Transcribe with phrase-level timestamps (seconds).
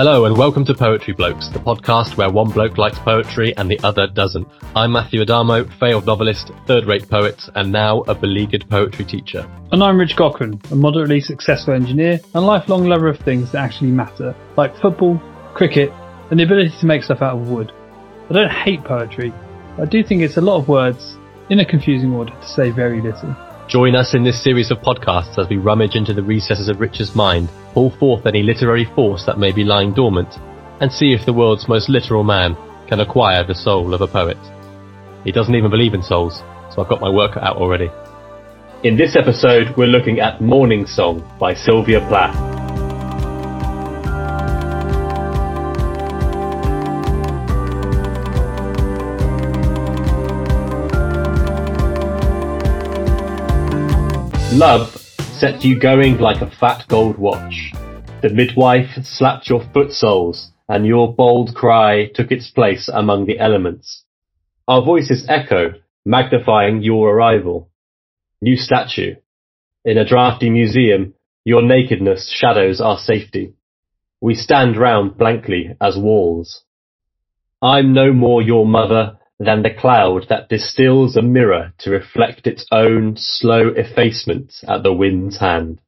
[0.00, 3.78] Hello and welcome to Poetry Blokes, the podcast where one bloke likes poetry and the
[3.80, 4.48] other doesn't.
[4.74, 9.46] I'm Matthew Adamo, failed novelist, third-rate poet, and now a beleaguered poetry teacher.
[9.72, 13.90] And I'm Rich Cochran, a moderately successful engineer and lifelong lover of things that actually
[13.90, 15.20] matter, like football,
[15.52, 15.92] cricket,
[16.30, 17.70] and the ability to make stuff out of wood.
[18.30, 19.34] I don't hate poetry,
[19.76, 21.18] I do think it's a lot of words
[21.50, 23.36] in a confusing order to say very little.
[23.70, 27.14] Join us in this series of podcasts as we rummage into the recesses of Richard's
[27.14, 30.34] mind, pull forth any literary force that may be lying dormant,
[30.80, 32.56] and see if the world's most literal man
[32.88, 34.36] can acquire the soul of a poet.
[35.22, 36.42] He doesn't even believe in souls,
[36.74, 37.88] so I've got my work out already.
[38.82, 42.59] In this episode, we're looking at Morning Song by Sylvia Plath.
[54.54, 54.96] Love
[55.38, 57.72] sets you going like a fat gold watch.
[58.20, 63.38] The midwife slapped your foot soles, and your bold cry took its place among the
[63.38, 64.04] elements.
[64.66, 67.70] Our voices echo, magnifying your arrival.
[68.42, 69.14] New statue.
[69.84, 71.14] In a drafty museum,
[71.44, 73.54] your nakedness shadows our safety.
[74.20, 76.64] We stand round blankly as walls.
[77.62, 82.66] I'm no more your mother than the cloud that distills a mirror to reflect its
[82.70, 85.80] own slow effacement at the wind's hand.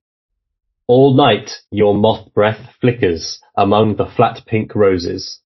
[0.86, 5.40] All night your moth breath flickers among the flat pink roses.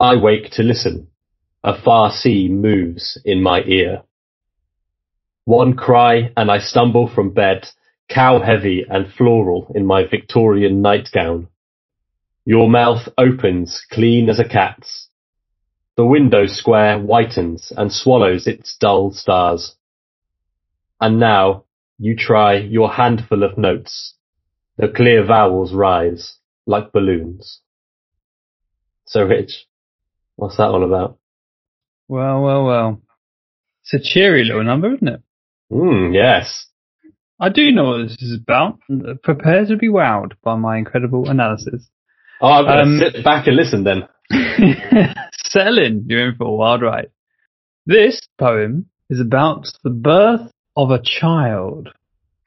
[0.00, 1.08] I wake to listen.
[1.62, 4.02] A far sea moves in my ear.
[5.44, 7.68] One cry and I stumble from bed,
[8.08, 11.48] cow heavy and floral in my Victorian nightgown.
[12.46, 15.08] Your mouth opens clean as a cat's.
[15.96, 19.76] The window square whitens and swallows its dull stars.
[21.00, 21.64] And now
[21.98, 24.14] you try your handful of notes.
[24.76, 27.60] The clear vowels rise like balloons.
[29.06, 29.66] So Rich,
[30.34, 31.18] what's that all about?
[32.08, 33.02] Well, well, well.
[33.82, 35.22] It's a cheery little number, isn't it?
[35.70, 36.66] Hmm, yes.
[37.40, 38.78] I do know what this is about.
[39.22, 41.88] Prepare to be wowed by my incredible analysis.
[42.40, 44.08] Oh, I'm going to um, sit back and listen then.
[45.50, 47.10] Selling, you're in for a wild ride.
[47.86, 51.90] This poem is about the birth of a child.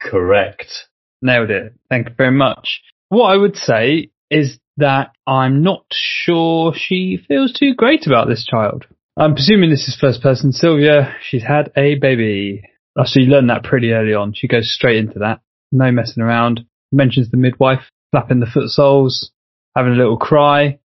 [0.00, 0.88] Correct.
[1.22, 1.74] Nailed it.
[1.88, 2.82] Thank you very much.
[3.08, 8.46] What I would say is that I'm not sure she feels too great about this
[8.46, 8.86] child.
[9.16, 11.14] I'm presuming this is first person Sylvia.
[11.22, 12.62] She's had a baby.
[12.96, 14.32] Oh, so you learn that pretty early on.
[14.34, 15.40] She goes straight into that.
[15.72, 16.60] No messing around.
[16.92, 19.30] Mentions the midwife, flapping the foot soles,
[19.76, 20.78] having a little cry.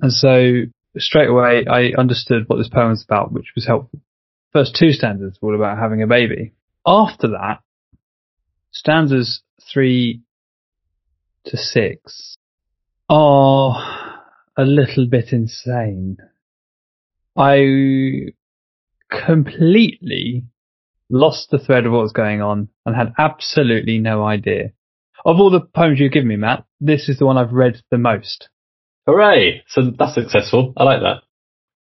[0.00, 0.62] And so
[0.98, 4.00] straight away I understood what this poem was about, which was helpful.
[4.52, 6.52] First two stanzas were all about having a baby.
[6.86, 7.60] After that,
[8.72, 9.42] stanzas
[9.72, 10.22] three
[11.44, 12.36] to six
[13.08, 14.20] are
[14.56, 16.18] a little bit insane.
[17.36, 18.32] I
[19.10, 20.44] completely
[21.08, 24.72] lost the thread of what was going on and had absolutely no idea.
[25.24, 27.98] Of all the poems you've given me, Matt, this is the one I've read the
[27.98, 28.48] most.
[29.06, 29.64] Hooray!
[29.68, 30.72] So that's successful.
[30.76, 31.22] I like that.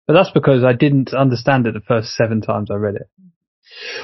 [0.06, 3.08] But that's because I didn't understand it the first seven times I read it.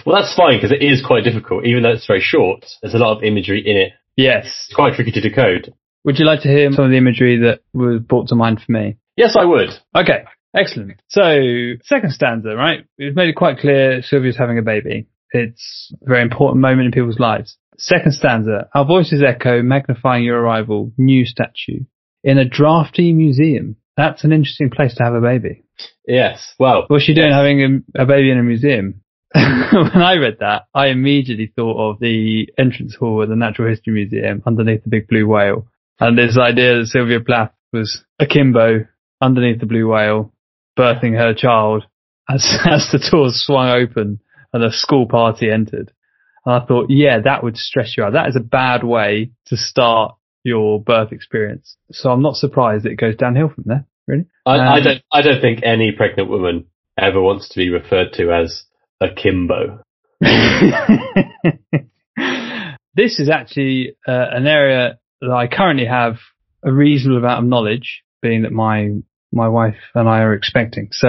[0.05, 1.65] Well, that's fine because it is quite difficult.
[1.65, 3.93] Even though it's very short, there's a lot of imagery in it.
[4.17, 4.45] Yes.
[4.67, 5.73] It's quite tricky to decode.
[6.05, 8.71] Would you like to hear some of the imagery that was brought to mind for
[8.71, 8.99] me?
[9.17, 9.71] Yes, I would.
[9.97, 10.25] Okay.
[10.55, 11.01] Excellent.
[11.09, 11.41] So,
[11.83, 12.85] second stanza, right?
[12.99, 15.07] We've made it quite clear Sylvia's having a baby.
[15.31, 17.57] It's a very important moment in people's lives.
[17.77, 21.81] Second stanza, our voices echo, magnifying your arrival, new statue
[22.25, 23.77] in a drafty museum.
[23.97, 25.63] That's an interesting place to have a baby.
[26.07, 26.55] Yes.
[26.59, 27.37] Well, what's she doing yes.
[27.37, 29.03] having a, a, baby in a museum?
[29.35, 33.93] when I read that, I immediately thought of the entrance hall at the Natural History
[33.93, 35.69] Museum underneath the big blue whale.
[36.01, 38.87] And this idea that Sylvia Plath was akimbo
[39.21, 40.33] underneath the blue whale,
[40.79, 41.85] birthing her child
[42.29, 44.21] as, as the doors swung open
[44.53, 45.93] and a school party entered.
[46.45, 48.13] And I thought, yeah, that would stress you out.
[48.13, 51.77] That is a bad way to start your birth experience.
[51.91, 53.87] So I'm not surprised it goes downhill from there.
[54.07, 54.27] Really?
[54.47, 55.03] I, um, I don't.
[55.13, 56.67] I don't think any pregnant woman
[56.99, 58.65] ever wants to be referred to as
[59.01, 59.83] a Kimbo.
[62.95, 66.17] this is actually uh, an area that I currently have
[66.63, 68.91] a reasonable amount of knowledge, being that my
[69.33, 70.89] my wife and I are expecting.
[70.93, 71.09] So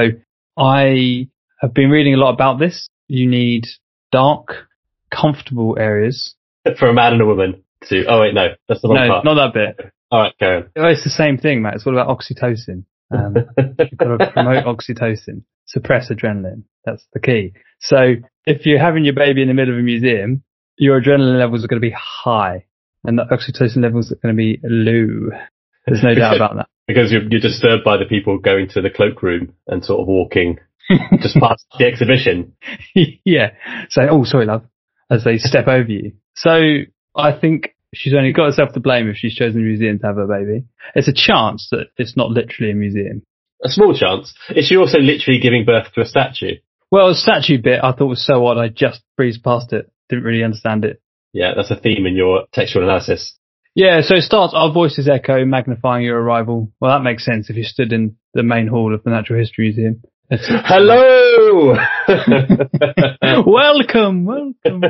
[0.58, 1.28] I
[1.60, 2.88] have been reading a lot about this.
[3.08, 3.66] You need
[4.12, 4.68] dark,
[5.12, 6.34] comfortable areas
[6.80, 8.06] for a man and a woman to.
[8.08, 9.26] Oh wait, no, that's the wrong no, part.
[9.26, 9.92] not that bit.
[10.12, 10.92] All right, go on.
[10.92, 11.76] It's the same thing, Matt.
[11.76, 12.86] It's all about oxytocin.
[13.12, 16.64] Um, you've got to promote oxytocin, suppress adrenaline.
[16.86, 17.54] That's the key.
[17.80, 20.44] So if you're having your baby in the middle of a museum,
[20.78, 22.66] your adrenaline levels are going to be high
[23.04, 25.38] and the oxytocin levels are going to be low.
[25.86, 26.68] There's no doubt about that.
[26.88, 30.60] Because you're, you're disturbed by the people going to the cloakroom and sort of walking
[31.20, 32.54] just past the exhibition.
[32.94, 33.54] yeah.
[33.90, 34.66] Say, oh, sorry, love,
[35.10, 36.12] as they step over you.
[36.36, 36.82] So
[37.16, 40.18] I think she's only got herself to blame if she's chosen a museum to have
[40.18, 40.66] her baby.
[40.94, 43.24] It's a chance that it's not literally a museum.
[43.64, 44.34] A small chance.
[44.50, 46.58] Is she also literally giving birth to a statue?
[46.92, 49.92] Well, the statue bit I thought was so odd I just breezed past it.
[50.10, 51.02] Didn't really understand it.
[51.34, 53.36] Yeah, that's a theme in your textual analysis.
[53.74, 56.72] Yeah, so it starts, our voices echo, magnifying your arrival.
[56.80, 59.66] Well, that makes sense if you stood in the main hall of the Natural History
[59.66, 60.02] Museum.
[60.32, 61.76] Hello!
[63.46, 64.82] welcome, welcome.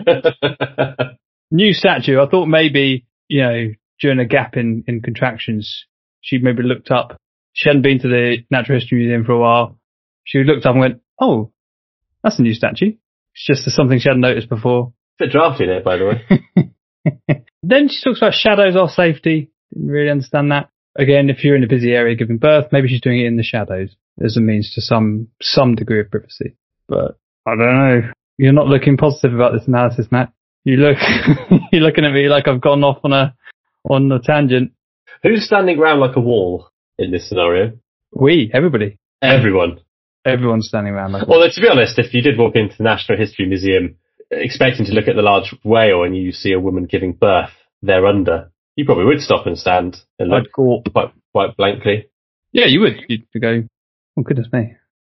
[1.52, 2.20] New statue.
[2.20, 3.68] I thought maybe, you know,
[4.00, 5.86] during a gap in, in contractions,
[6.22, 7.20] she maybe looked up.
[7.54, 9.80] She hadn't been to the Natural History Museum for a while.
[10.24, 11.52] She looked up and went, oh,
[12.24, 12.94] that's a new statue.
[13.34, 14.94] It's just something she hadn't noticed before.
[15.20, 17.44] Bit drafty there, by the way.
[17.64, 19.52] then she talks about shadows are safety.
[19.74, 20.70] Didn't really understand that.
[20.98, 23.44] Again, if you're in a busy area giving birth, maybe she's doing it in the
[23.44, 26.56] shadows as a means to some some degree of privacy.
[26.88, 28.02] But I don't know.
[28.38, 30.32] You're not looking positive about this analysis, Matt.
[30.66, 30.98] You look
[31.72, 33.36] you're looking at me like I've gone off on a
[33.88, 34.72] on a tangent.
[35.22, 37.74] Who's standing around like a wall in this scenario?
[38.12, 38.98] We, everybody.
[39.22, 39.80] Everyone.
[40.26, 41.28] Everyone's standing around like.
[41.28, 43.98] Well, to be honest, if you did walk into the National History Museum
[44.32, 47.52] expecting to look at the large whale and you see a woman giving birth
[47.84, 52.10] there under, you probably would stop and stand and look quite, quite blankly.
[52.52, 53.02] Yeah, you would.
[53.08, 53.64] You'd go,
[54.18, 54.74] oh goodness me.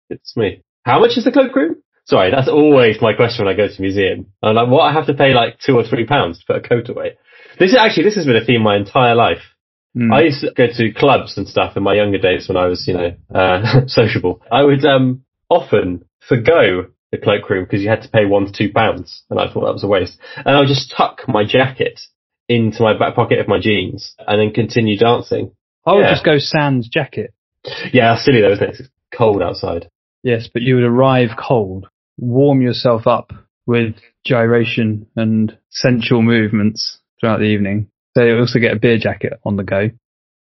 [0.10, 0.62] It's me.
[0.84, 1.82] How much is the cloakroom?
[2.08, 4.28] Sorry, that's always my question when I go to a museum.
[4.42, 4.84] I'm like, what?
[4.84, 7.18] I have to pay like two or three pounds to put a coat away.
[7.60, 9.42] This is actually, this has been a theme my entire life.
[9.96, 10.14] Mm.
[10.14, 12.88] I used to go to clubs and stuff in my younger days when I was,
[12.88, 14.42] you know, uh, sociable.
[14.50, 18.72] I would, um, often forgo the cloakroom because you had to pay one to two
[18.72, 20.18] pounds, and I thought that was a waste.
[20.36, 22.00] And I would just tuck my jacket
[22.48, 25.52] into my back pocket of my jeans and then continue dancing.
[25.86, 26.14] I would yeah.
[26.14, 27.34] just go sans jacket.
[27.92, 28.76] Yeah, silly though, isn't it?
[28.80, 29.90] It's cold outside.
[30.24, 33.32] Yes, but you would arrive cold, warm yourself up
[33.66, 37.90] with gyration and sensual movements throughout the evening.
[38.16, 39.90] So you also get a beer jacket on the go.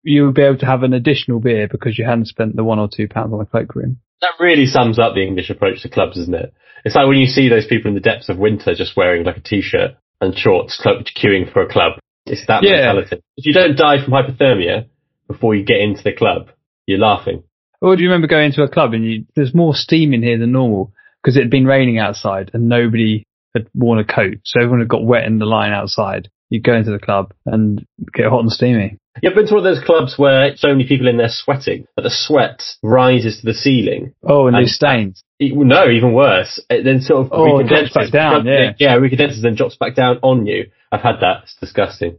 [0.03, 2.79] You would be able to have an additional beer because you hadn't spent the one
[2.79, 3.99] or two pounds on the cloakroom.
[4.21, 6.55] That really sums up the English approach to clubs, isn't it?
[6.85, 9.39] It's like when you see those people in the depths of winter just wearing like
[9.39, 11.99] a t-shirt and shorts queuing for a club.
[12.25, 12.77] It's that yeah.
[12.77, 13.23] mentality.
[13.37, 14.87] If you don't die from hypothermia
[15.27, 16.49] before you get into the club,
[16.87, 17.43] you're laughing.
[17.81, 20.39] Or do you remember going to a club and you, there's more steam in here
[20.39, 20.93] than normal
[21.27, 24.37] because it had been raining outside and nobody had worn a coat.
[24.45, 27.85] So everyone had got wet in the line outside you go into the club and
[28.15, 28.99] get hot and steamy.
[29.21, 32.03] You've been to one of those clubs where so many people in there sweating, but
[32.03, 34.15] the sweat rises to the ceiling.
[34.23, 35.25] Oh, and, and stains.
[35.41, 36.63] no, even worse.
[36.71, 38.47] It then sort of oh, recondenses back down.
[38.47, 40.71] Yeah, yeah, recondenses and drops back down on you.
[40.93, 41.45] I've had that.
[41.45, 42.19] It's disgusting.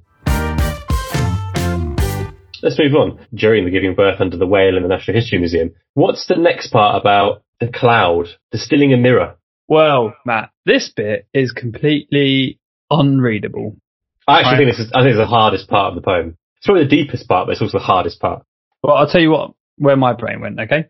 [2.63, 3.25] Let's move on.
[3.33, 6.71] During the giving birth under the whale in the National History Museum, what's the next
[6.71, 9.37] part about the cloud distilling a mirror?
[9.67, 12.59] Well, Matt, this bit is completely
[12.89, 13.77] unreadable.
[14.27, 16.37] I actually think this is, I think it's the hardest part of the poem.
[16.57, 18.43] It's probably the deepest part, but it's also the hardest part.
[18.83, 20.87] Well, I'll tell you what, where my brain went, okay?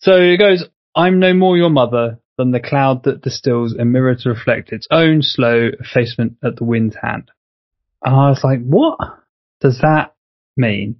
[0.00, 4.14] So it goes, I'm no more your mother than the cloud that distills a mirror
[4.14, 7.30] to reflect its own slow effacement at the wind's hand.
[8.02, 8.98] And I was like, what
[9.60, 10.14] does that
[10.56, 10.96] mean?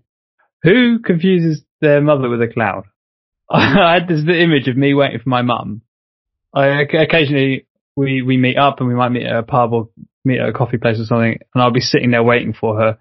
[0.62, 2.84] Who confuses their mother with a cloud?
[3.50, 5.82] I had this image of me waiting for my mum.
[6.54, 9.88] I occasionally we we meet up and we might meet at a pub or
[10.24, 12.98] meet at a coffee place or something, and I'll be sitting there waiting for her,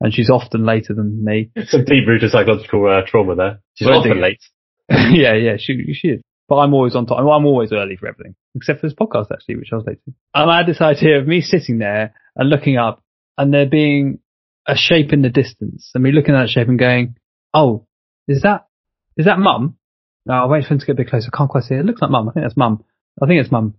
[0.00, 1.50] and she's often later than me.
[1.66, 3.60] Some deep rooted psychological uh, trauma there.
[3.74, 4.42] She's well, often late.
[4.88, 6.20] yeah, yeah, she she is.
[6.48, 7.26] But I'm always on time.
[7.28, 10.12] I'm always early for everything, except for this podcast actually, which I was late to.
[10.34, 13.02] And I had this idea of me sitting there and looking up,
[13.38, 14.18] and there being
[14.66, 17.16] a shape in the distance, and me looking at that shape and going,
[17.54, 17.86] "Oh,
[18.26, 18.66] is that
[19.16, 19.76] is that mum?"
[20.26, 21.30] No, I'll wait for him to get a bit closer.
[21.32, 21.80] I can't quite see it.
[21.80, 22.28] It looks like mum.
[22.28, 22.84] I think that's mum.
[23.20, 23.74] I think it's mum.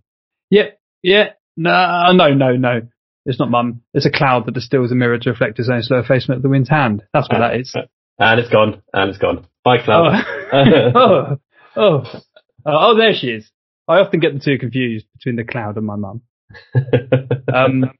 [0.50, 0.68] Yeah,
[1.02, 2.82] yeah, no, no, no, no.
[3.26, 3.82] It's not mum.
[3.94, 6.50] It's a cloud that distills a mirror to reflect its own slow effacement of the
[6.50, 7.02] wind's hand.
[7.12, 7.74] That's what that is.
[8.18, 8.82] And it's gone.
[8.92, 9.46] And it's gone.
[9.64, 10.22] Bye, cloud.
[10.52, 10.58] Oh.
[10.94, 11.38] oh,
[11.76, 12.20] oh,
[12.66, 13.50] oh, there she is.
[13.88, 16.22] I often get the two confused between the cloud and my mum.
[17.54, 17.90] um,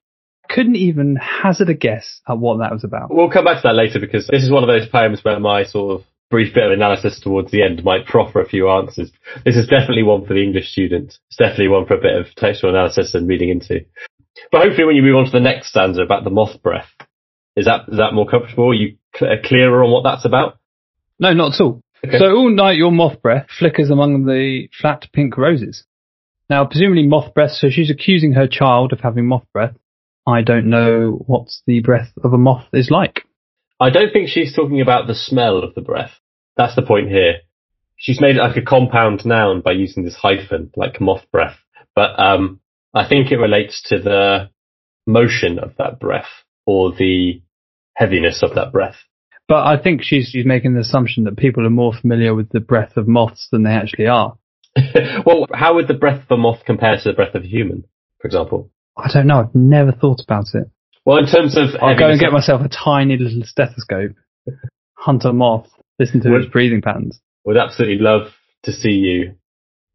[0.49, 3.13] couldn't even hazard a guess at what that was about.
[3.13, 5.65] We'll come back to that later because this is one of those poems where my
[5.65, 9.13] sort of brief bit of analysis towards the end might proffer a few answers.
[9.45, 11.19] This is definitely one for the English student.
[11.29, 13.85] It's definitely one for a bit of textual analysis and reading into.
[14.51, 16.89] But hopefully when you move on to the next stanza about the moth breath,
[17.57, 18.71] is that, is that more comfortable?
[18.71, 20.59] Are you cl- uh, clearer on what that's about?
[21.19, 21.81] No, not at all.
[22.05, 22.19] Okay.
[22.19, 25.85] So all night your moth breath flickers among the flat pink roses.
[26.51, 29.77] Now, presumably moth breath, so she's accusing her child of having moth breath.
[30.27, 33.24] I don't know what the breath of a moth is like.
[33.85, 36.13] I don't think she's talking about the smell of the breath.
[36.57, 37.41] That's the point here.
[37.97, 41.59] She's made it like a compound noun by using this hyphen, like moth breath.
[41.95, 42.61] But um,
[42.95, 44.49] I think it relates to the
[45.07, 46.31] motion of that breath
[46.65, 47.43] or the
[47.95, 48.97] heaviness of that breath.
[49.49, 52.61] But I think she's, she's making the assumption that people are more familiar with the
[52.61, 54.39] breath of moths than they actually are.
[55.27, 57.85] well, how would the breath of a moth compare to the breath of a human,
[58.19, 58.71] for example?
[58.97, 59.41] I don't know.
[59.41, 60.71] I've never thought about it.
[61.05, 64.13] Well, in terms of I'll go and get myself a tiny little stethoscope,
[64.95, 65.69] hunt a moth,
[65.99, 67.21] listen to Would- its breathing patterns.
[67.45, 68.33] would absolutely love
[68.63, 69.35] to see you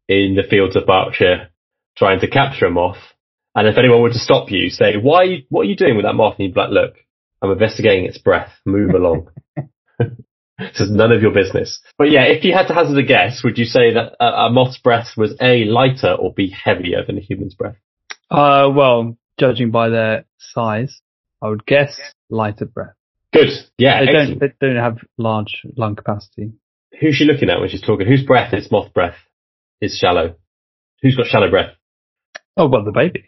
[0.08, 1.48] in the fields of Berkshire
[1.96, 2.98] trying to capture a moth.
[3.54, 6.14] And if anyone were to stop you, say, why, what are you doing with that
[6.14, 6.36] moth?
[6.38, 6.94] And you'd be like, look,
[7.42, 8.52] I'm investigating its breath.
[8.64, 9.28] Move along.
[9.98, 11.80] this is none of your business.
[11.98, 14.50] But yeah, if you had to hazard a guess, would you say that a, a
[14.50, 17.76] moth's breath was A, lighter or B, heavier than a human's breath?
[18.30, 21.00] Uh, well, judging by their size,
[21.42, 22.94] I would guess lighter breath.
[23.32, 23.48] Good.
[23.78, 26.52] Yeah, They don't, they don't have large lung capacity.
[27.00, 28.06] Who's she looking at when she's talking?
[28.06, 29.16] Whose breath is moth breath?
[29.80, 30.36] Is shallow.
[31.02, 31.70] Who's got shallow breath?
[32.56, 33.24] Oh, well, the baby.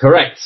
[0.00, 0.38] Correct.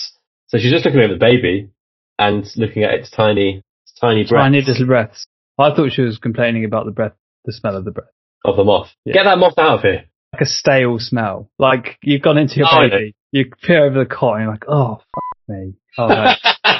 [0.48, 1.70] So she's just looking at the baby
[2.18, 5.26] and looking at its tiny, its tiny breath Tiny little breaths.
[5.58, 7.12] I thought she was complaining about the breath,
[7.44, 8.08] the smell of the breath.
[8.44, 8.88] of the moth.
[9.04, 9.14] Yeah.
[9.14, 10.04] Get that moth out of here.
[10.32, 11.48] Like a stale smell.
[11.60, 14.64] Like you've gone into your Oh, baby, you peer over the cot and you're like,
[14.68, 15.74] oh, f- me.
[15.98, 16.32] Oh, no.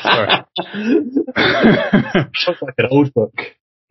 [0.02, 0.30] Sorry.
[2.36, 3.34] Sounds like an old book.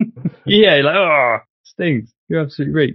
[0.46, 2.10] yeah, you're like, oh, stings.
[2.26, 2.94] You're absolutely right.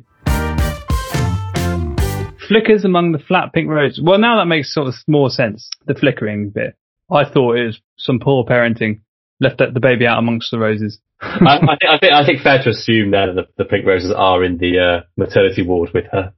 [2.47, 4.01] Flickers among the flat pink roses.
[4.03, 5.69] Well, now that makes sort of more sense.
[5.85, 6.75] The flickering bit.
[7.11, 9.01] I thought it was some poor parenting.
[9.39, 10.99] Left the baby out amongst the roses.
[11.21, 13.85] I, I, think, I think I think fair to assume now that the, the pink
[13.85, 16.33] roses are in the uh, maternity ward with her.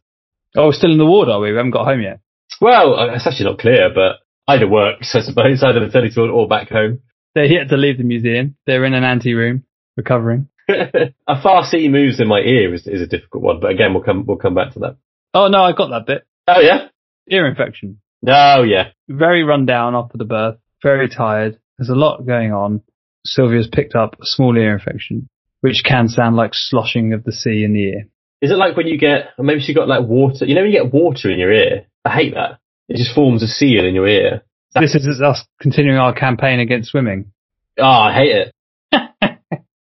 [0.58, 1.52] Oh, we're still in the ward, are we?
[1.52, 2.20] We haven't got home yet.
[2.60, 4.18] Well, it's actually not clear, but
[4.48, 7.00] either works, I suppose, either the maternity ward or back home.
[7.34, 8.56] They're yet to leave the museum.
[8.66, 9.64] They're in an ante room,
[9.96, 10.50] recovering.
[10.70, 14.04] a far sea moves in my ear is, is a difficult one, but again, we'll
[14.04, 14.98] come we'll come back to that.
[15.34, 16.28] Oh no, I got that bit.
[16.48, 16.88] Oh yeah,
[17.30, 18.00] Ear infection.
[18.28, 18.90] oh yeah.
[19.08, 20.58] Very run down after the birth.
[20.84, 21.60] Very tired.
[21.78, 22.82] There's a lot going on.
[23.26, 25.30] Sylvia's picked up a small ear infection,
[25.62, 28.08] which can sound like sloshing of the sea in the ear.
[28.42, 30.46] Is it like when you get, or maybe she got like water?
[30.46, 31.86] You know, when you get water in your ear.
[32.06, 32.60] I hate that.
[32.90, 34.42] It just forms a seal in your ear.
[34.74, 37.32] This is us continuing our campaign against swimming.
[37.78, 38.54] Oh, I hate it.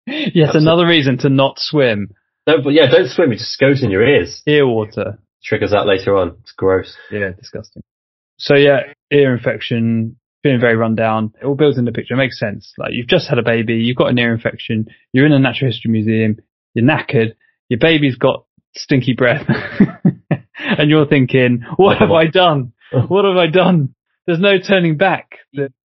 [0.07, 0.61] Yes, Absolutely.
[0.61, 2.09] another reason to not swim.
[2.45, 3.31] Don't, but yeah, don't swim.
[3.31, 4.41] It just goes in your ears.
[4.45, 5.19] Ear water.
[5.43, 6.35] Triggers that later on.
[6.41, 6.97] It's gross.
[7.11, 7.83] Yeah, disgusting.
[8.37, 11.33] So yeah, ear infection, feeling very run down.
[11.41, 12.15] It all builds in the picture.
[12.15, 12.73] It makes sense.
[12.77, 15.71] Like you've just had a baby, you've got an ear infection, you're in a natural
[15.71, 16.37] history museum,
[16.73, 17.35] you're knackered,
[17.69, 18.43] your baby's got
[18.75, 19.47] stinky breath,
[20.57, 22.73] and you're thinking, what have I done?
[22.91, 23.95] What have I done?
[24.25, 25.37] There's no turning back.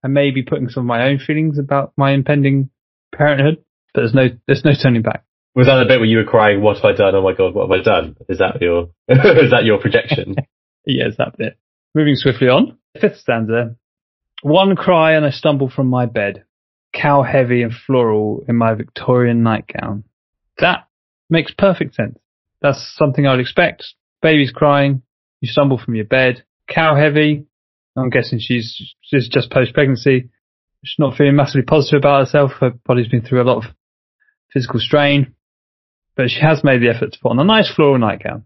[0.03, 2.69] I may be putting some of my own feelings about my impending
[3.13, 5.23] parenthood, but there's no, there's no turning back.
[5.55, 6.61] Was that the bit where you were crying?
[6.61, 7.15] What have I done?
[7.15, 8.17] Oh my god, what have I done?
[8.27, 10.35] Is that your is that your projection?
[10.87, 11.57] Yes, that bit.
[11.95, 12.77] Moving swiftly on.
[13.01, 13.75] Fifth stanza.
[14.43, 16.43] One cry and I stumble from my bed,
[16.93, 20.03] cow heavy and floral in my Victorian nightgown.
[20.59, 20.87] That
[21.27, 22.19] makes perfect sense.
[22.61, 23.95] That's something I'd expect.
[24.25, 25.03] Baby's crying,
[25.39, 27.45] you stumble from your bed, cow heavy.
[27.95, 30.31] I'm guessing she's, she's just post pregnancy.
[30.83, 32.53] She's not feeling massively positive about herself.
[32.59, 33.71] Her body's been through a lot of
[34.51, 35.35] physical strain,
[36.17, 38.45] but she has made the effort to put on a nice floral nightgown.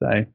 [0.00, 0.26] So I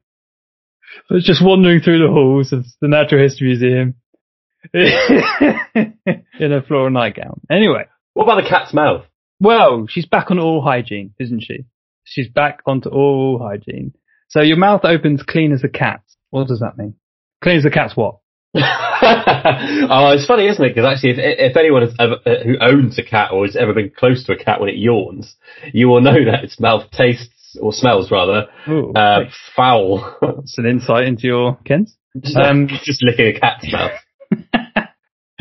[1.08, 3.94] was just wandering through the halls of the Natural History Museum
[4.74, 7.40] in a floral nightgown.
[7.48, 9.04] Anyway, what about the cat's mouth?
[9.38, 11.66] well, she's back on oral hygiene, isn't she?
[12.02, 13.94] She's back onto oral hygiene.
[14.30, 16.16] So your mouth opens clean as a cat's.
[16.30, 16.94] What does that mean?
[17.42, 18.18] Clean as a cat's what?
[18.54, 20.74] oh, it's funny, isn't it?
[20.74, 23.72] Because actually, if, if anyone has ever, uh, who owns a cat or has ever
[23.74, 25.36] been close to a cat when it yawns,
[25.72, 29.20] you will know that its mouth tastes or smells rather Ooh, uh,
[29.56, 30.16] foul.
[30.20, 31.96] that's an insight into your Kens.
[32.20, 33.92] just, Um, just licking a cat's mouth.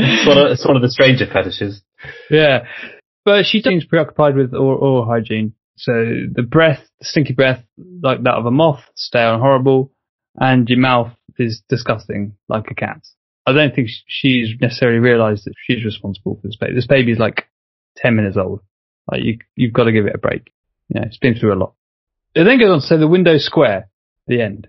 [0.02, 1.82] It's one, of, it's one of the stranger fetishes.
[2.30, 2.60] Yeah.
[3.26, 5.54] But she seems preoccupied with oral hygiene.
[5.80, 7.64] So the breath, the stinky breath,
[8.04, 9.94] like that of a moth, stale and horrible,
[10.36, 13.14] and your mouth is disgusting, like a cat's.
[13.46, 16.76] I don't think she's necessarily realised that she's responsible for this baby.
[16.76, 17.48] This baby's like
[17.96, 18.60] 10 minutes old.
[19.10, 20.52] Like you, you've got to give it a break.
[20.90, 21.74] You know, it's been through a lot.
[22.36, 23.90] It then goes on to say the window square,
[24.28, 24.68] the end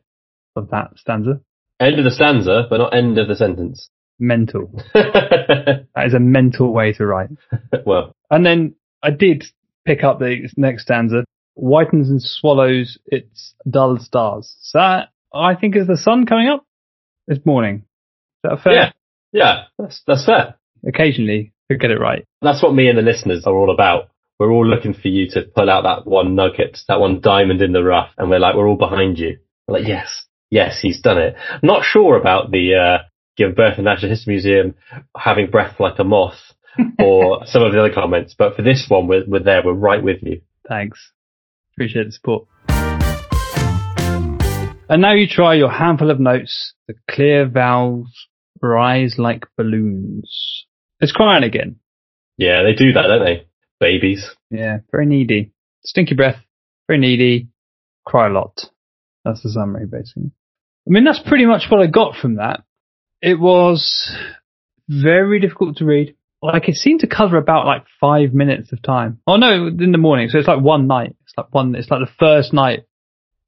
[0.54, 1.40] of that stanza.
[1.80, 3.90] End of the stanza, but not end of the sentence.
[4.18, 4.70] Mental.
[4.94, 7.30] That is a mental way to write.
[7.84, 9.44] well, And then I did
[9.86, 11.24] pick up the next stanza.
[11.56, 14.54] Whitens and swallows its dull stars.
[14.60, 16.64] So that, I think, is the sun coming up
[17.26, 17.84] this morning.
[18.44, 18.72] Is that fair?
[18.72, 18.92] yeah,
[19.32, 20.54] yeah, that's that's fair.
[20.86, 22.24] Occasionally, we get it right.
[22.40, 24.10] That's what me and the listeners are all about.
[24.38, 27.72] we're all looking for you to pull out that one nugget, that one diamond in
[27.72, 29.38] the rough, and we're like, we're all behind you.
[29.68, 31.34] We're like, yes, yes, he's done it.
[31.62, 32.98] Not sure about the uh,
[33.36, 34.74] give birth in Natural History Museum
[35.16, 36.40] having breath like a moth
[36.98, 39.62] or some of the other comments, but for this one, we're, we're there.
[39.64, 40.40] We're right with you.
[40.68, 41.12] Thanks.
[41.74, 42.46] Appreciate the support.
[44.88, 46.74] And now you try your handful of notes.
[46.88, 48.26] The clear vowels
[48.60, 50.66] rise like balloons.
[50.98, 51.76] It's crying again.
[52.36, 53.46] Yeah, they do that, don't they?
[53.78, 54.28] Babies.
[54.50, 55.52] Yeah, very needy.
[55.84, 56.38] Stinky breath,
[56.88, 57.48] very needy,
[58.04, 58.64] cry a lot.
[59.24, 60.32] That's the summary, basically.
[60.86, 62.64] I mean, that's pretty much what I got from that.
[63.22, 64.12] It was
[64.88, 66.16] very difficult to read.
[66.42, 69.20] Like it seemed to cover about like five minutes of time.
[69.26, 70.28] Oh no, in the morning.
[70.28, 71.14] So it's like one night.
[71.24, 72.86] It's like one, it's like the first night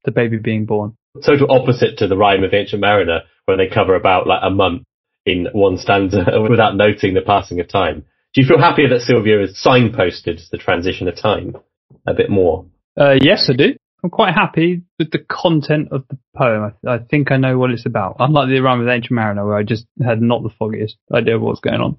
[0.05, 0.95] the baby being born.
[1.25, 4.49] Total opposite to the Rime of the Ancient Mariner, where they cover about like a
[4.49, 4.83] month
[5.25, 8.05] in one stanza without noting the passing of time.
[8.33, 11.55] Do you feel happier that Sylvia has signposted the transition of time
[12.07, 12.65] a bit more?
[12.99, 13.75] Uh, yes, I do.
[14.03, 16.73] I'm quite happy with the content of the poem.
[16.85, 18.17] I, I think I know what it's about.
[18.19, 21.41] Unlike the rhyme with Ancient Mariner, where I just had not the foggiest idea of
[21.41, 21.97] what's going on.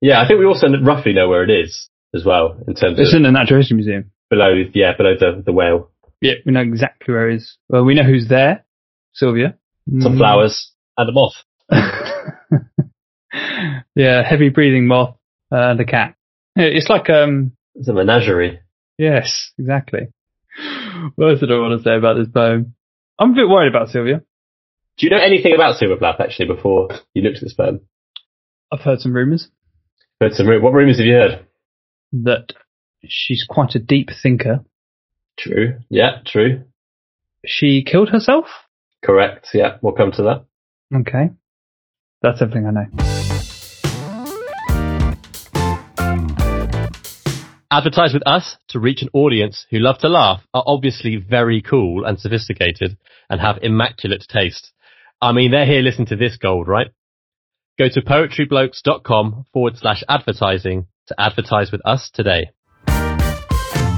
[0.00, 3.12] Yeah, I think we also roughly know where it is as well in terms It's
[3.12, 4.10] of in the Natural History Museum.
[4.30, 5.90] below, yeah, below the, the whale.
[6.20, 7.56] Yeah, we know exactly where it is.
[7.68, 8.64] Well, we know who's there.
[9.12, 9.56] Sylvia.
[10.00, 10.18] Some Mm.
[10.18, 11.34] flowers and a moth.
[13.94, 15.16] yeah, heavy breathing moth
[15.52, 16.14] uh, and a cat.
[16.56, 18.60] It's like um It's a menagerie.
[18.98, 20.08] yes, exactly.
[21.16, 22.74] What else did I want to say about this poem?
[23.18, 24.18] I'm a bit worried about Sylvia.
[24.98, 27.80] Do you know anything about Sylvia Plath actually before you looked at this poem?
[28.70, 29.48] I've heard some rumours
[30.20, 31.46] Heard some, what rumours have you heard?
[32.12, 32.52] that
[33.06, 34.64] she's quite a deep thinker.
[35.38, 35.78] True.
[35.88, 36.64] Yeah, true.
[37.46, 38.44] She killed herself.
[39.02, 39.48] Correct.
[39.54, 40.44] Yeah, we'll come to that.
[40.94, 41.30] Okay,
[42.20, 42.86] that's everything I know.
[47.70, 52.04] Advertise with us to reach an audience who love to laugh, are obviously very cool
[52.04, 52.98] and sophisticated,
[53.30, 54.72] and have immaculate taste.
[55.22, 56.88] I mean, they're here listening to this gold, right?
[57.80, 62.50] Go to poetryblokes.com forward slash advertising to advertise with us today.
[62.86, 63.96] I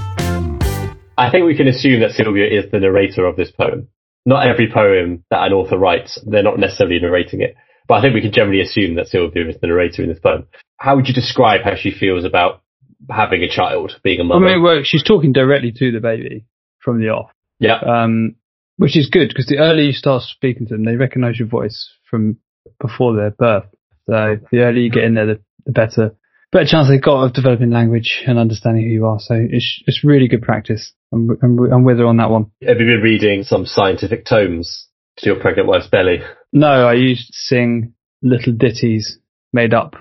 [1.32, 3.88] think we can assume that Sylvia is the narrator of this poem.
[4.24, 7.56] Not every poem that an author writes, they're not necessarily narrating it.
[7.88, 10.46] But I think we can generally assume that Sylvia is the narrator in this poem.
[10.76, 12.62] How would you describe how she feels about
[13.10, 14.46] having a child, being a I mother?
[14.46, 16.46] I mean, well, she's talking directly to the baby
[16.78, 17.32] from the off.
[17.58, 17.80] yeah.
[17.80, 18.36] um,
[18.76, 21.90] which is good because the earlier you start speaking to them, they recognise your voice
[22.08, 22.36] from
[22.80, 23.66] before their birth.
[24.06, 26.16] So the earlier you get in there, the, the better
[26.50, 29.18] better chance they've got of developing language and understanding who you are.
[29.18, 30.92] So it's it's really good practice.
[31.12, 32.50] I'm I'm, I'm with her on that one.
[32.66, 34.88] Have you been reading some scientific tomes
[35.18, 36.18] to your pregnant wife's belly?
[36.52, 39.18] No, I used to sing little ditties
[39.52, 39.94] made up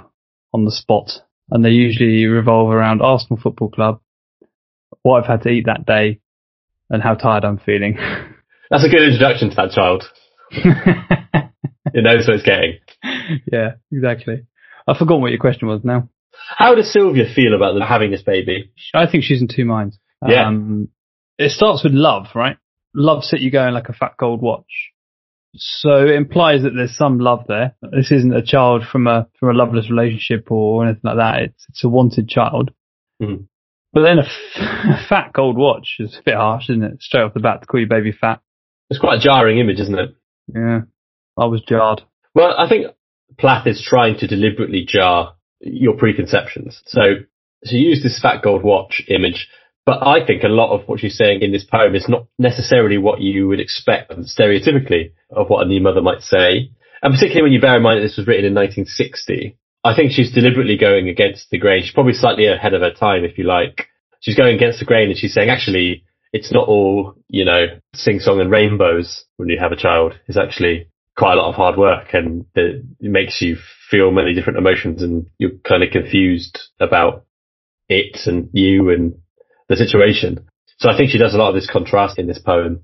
[0.54, 1.12] on the spot,
[1.50, 4.02] and they usually revolve around Arsenal Football Club,
[5.02, 6.20] what I've had to eat that day,
[6.90, 7.98] and how tired I'm feeling.
[8.70, 10.04] That's a good introduction to that child.
[11.96, 12.80] It knows what it's getting.
[13.52, 14.46] yeah, exactly.
[14.88, 16.10] I've forgotten what your question was now.
[16.58, 18.72] How does Sylvia feel about them having this baby?
[18.94, 19.98] I think she's in two minds.
[20.28, 20.48] Yeah.
[20.48, 20.90] Um,
[21.38, 22.58] it starts with love, right?
[22.94, 24.92] Love set you going like a fat gold watch.
[25.56, 27.76] So it implies that there's some love there.
[27.82, 31.42] This isn't a child from a from a loveless relationship or anything like that.
[31.44, 32.72] It's it's a wanted child.
[33.22, 33.48] Mhm.
[33.94, 34.56] But then a, f-
[35.06, 37.02] a fat gold watch is a bit harsh, isn't it?
[37.02, 38.40] Straight off the bat to call your baby fat.
[38.90, 40.16] It's quite a jarring image, isn't it?
[40.54, 40.82] Yeah,
[41.42, 42.04] I was jarred.
[42.36, 42.88] Well, I think
[43.40, 46.82] Plath is trying to deliberately jar your preconceptions.
[46.86, 47.02] So
[47.66, 49.50] she used this fat gold watch image,
[49.86, 53.00] but I think a lot of what she's saying in this poem is not necessarily
[53.00, 56.72] what you would expect stereotypically of what a new mother might say.
[57.02, 60.12] And particularly when you bear in mind that this was written in 1960, I think
[60.12, 61.82] she's deliberately going against the grain.
[61.82, 63.88] She's probably slightly ahead of her time, if you like.
[64.20, 68.20] She's going against the grain and she's saying, actually, it's not all, you know, sing
[68.20, 70.14] song and rainbows when you have a child.
[70.28, 73.58] It's actually quite a lot of hard work and it makes you
[73.90, 77.26] feel many different emotions and you're kind of confused about
[77.90, 79.16] it and you and
[79.68, 80.48] the situation.
[80.80, 82.84] So I think she does a lot of this contrast in this poem.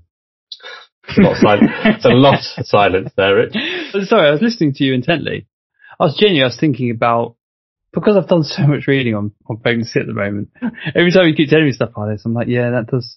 [1.08, 3.54] It's a lot of, sil- it's a lot of silence there, Rich.
[4.08, 5.46] Sorry, I was listening to you intently.
[5.98, 7.36] I was genuinely, I was thinking about,
[7.92, 10.50] because I've done so much reading on, on pregnancy at the moment,
[10.94, 13.16] every time you keep telling me stuff like this, I'm like, yeah, that does,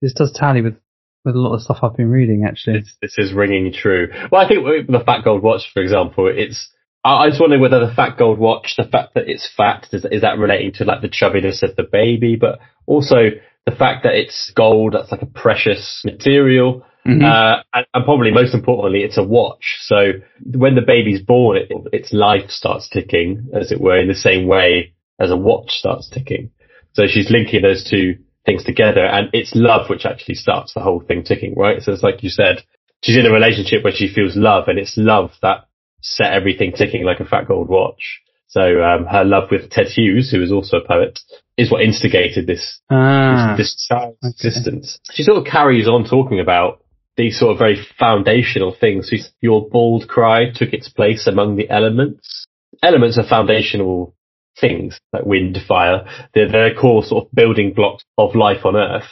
[0.00, 0.76] this does tally with,
[1.24, 2.80] with a lot of stuff I've been reading actually.
[2.80, 4.08] This, this is ringing true.
[4.30, 6.70] Well, I think the fat gold watch, for example, it's,
[7.04, 10.06] I I just wonder whether the fat gold watch, the fact that it's fat, is,
[10.10, 13.30] is that relating to like the chubbiness of the baby, but also
[13.66, 16.84] the fact that it's gold, that's like a precious material.
[17.06, 17.22] Mhm.
[17.22, 19.76] Uh, and, and probably most importantly, it's a watch.
[19.82, 20.12] So
[20.44, 24.46] when the baby's born, it, its life starts ticking, as it were, in the same
[24.46, 26.50] way as a watch starts ticking.
[26.94, 31.00] So she's linking those two things together and it's love which actually starts the whole
[31.00, 31.82] thing ticking, right?
[31.82, 32.64] So it's like you said,
[33.02, 35.66] she's in a relationship where she feels love and it's love that
[36.00, 38.20] set everything ticking like a fat gold watch.
[38.48, 41.18] So um, her love with Ted Hughes, who is also a poet,
[41.56, 44.28] is what instigated this Ah, this, this child's okay.
[44.30, 45.00] existence.
[45.12, 46.82] She sort of carries on talking about
[47.16, 49.10] these sort of very foundational things.
[49.40, 52.46] Your bald cry took its place among the elements.
[52.82, 54.14] Elements are foundational
[54.60, 56.04] things like wind, fire.
[56.34, 59.08] They're their core sort of building blocks of life on Earth.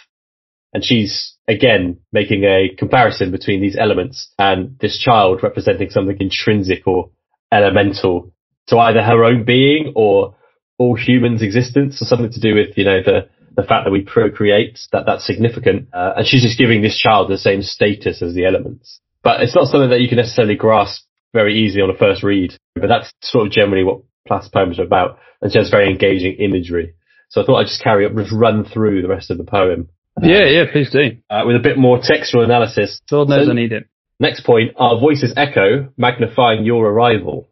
[0.73, 6.87] And she's again making a comparison between these elements and this child representing something intrinsic
[6.87, 7.11] or
[7.53, 8.33] elemental
[8.69, 10.37] to either her own being or
[10.79, 14.01] all humans' existence or something to do with, you know, the, the fact that we
[14.01, 15.89] procreate, that that's significant.
[15.93, 19.01] Uh, and she's just giving this child the same status as the elements.
[19.23, 22.57] But it's not something that you can necessarily grasp very easily on a first read.
[22.75, 25.19] But that's sort of generally what Plath's poems are about.
[25.41, 26.95] And she has very engaging imagery.
[27.29, 29.89] So I thought I'd just carry up, just run through the rest of the poem.
[30.23, 31.17] uh, yeah, yeah, please do.
[31.31, 33.01] Uh, with a bit more textual analysis.
[33.11, 33.87] Lord knows So- I need it.
[34.21, 37.49] Next point, our voices echo, magnifying your arrival.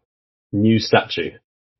[0.53, 1.31] New statue.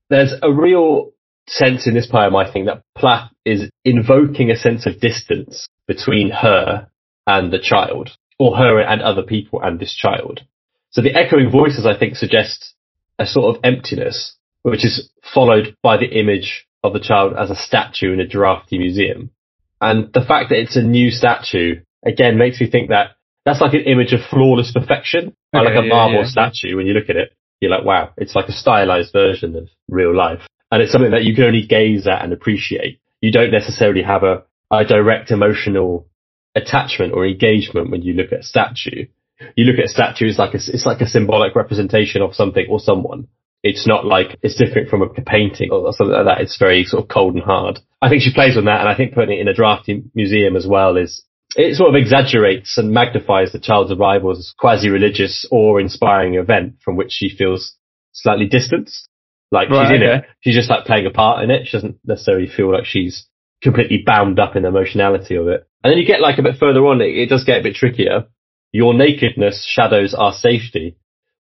[0.10, 1.12] There's a real
[1.48, 6.30] sense in this poem, I think, that Plath is invoking a sense of distance between
[6.32, 6.88] her
[7.26, 10.42] and the child, or her and other people and this child.
[10.90, 12.74] So the echoing voices, I think, suggest
[13.18, 17.56] a sort of emptiness, which is followed by the image of the child as a
[17.56, 19.32] statue in a drafty museum.
[19.80, 23.74] And the fact that it's a new statue, again, makes me think that that's like
[23.74, 26.26] an image of flawless perfection, Okay, like a yeah, marble yeah.
[26.30, 26.78] statue.
[26.78, 30.16] When you look at it, you're like, wow, it's like a stylized version of real
[30.16, 30.42] life.
[30.72, 33.00] And it's something that you can only gaze at and appreciate.
[33.20, 36.08] You don't necessarily have a, a direct emotional
[36.56, 39.08] attachment or engagement when you look at a statue.
[39.56, 42.68] You look at a statue as like a, it's like a symbolic representation of something
[42.70, 43.28] or someone.
[43.64, 46.42] It's not like it's different from a painting or something like that.
[46.42, 47.80] It's very sort of cold and hard.
[48.02, 50.56] I think she plays on that, and I think putting it in a drafty museum
[50.56, 51.24] as well is
[51.56, 56.76] it sort of exaggerates and magnifies the child's arrival as a quasi-religious or inspiring event
[56.84, 57.76] from which she feels
[58.14, 59.08] slightly distanced.
[59.52, 60.18] Like Right, she's in okay.
[60.20, 61.68] it, she's just like playing a part in it.
[61.68, 63.28] She doesn't necessarily feel like she's
[63.62, 65.68] completely bound up in the emotionality of it.
[65.84, 67.76] And then you get like a bit further on, it, it does get a bit
[67.76, 68.28] trickier.
[68.72, 70.96] Your nakedness shadows our safety.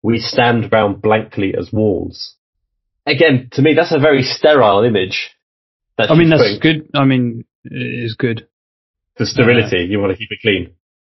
[0.02, 2.34] We stand round blankly as walls.
[3.06, 5.30] Again, to me, that's a very sterile image.
[5.98, 6.90] I mean, that's putting- good.
[6.94, 8.46] I mean, it is good.
[9.16, 10.74] The sterility, you want to keep it clean.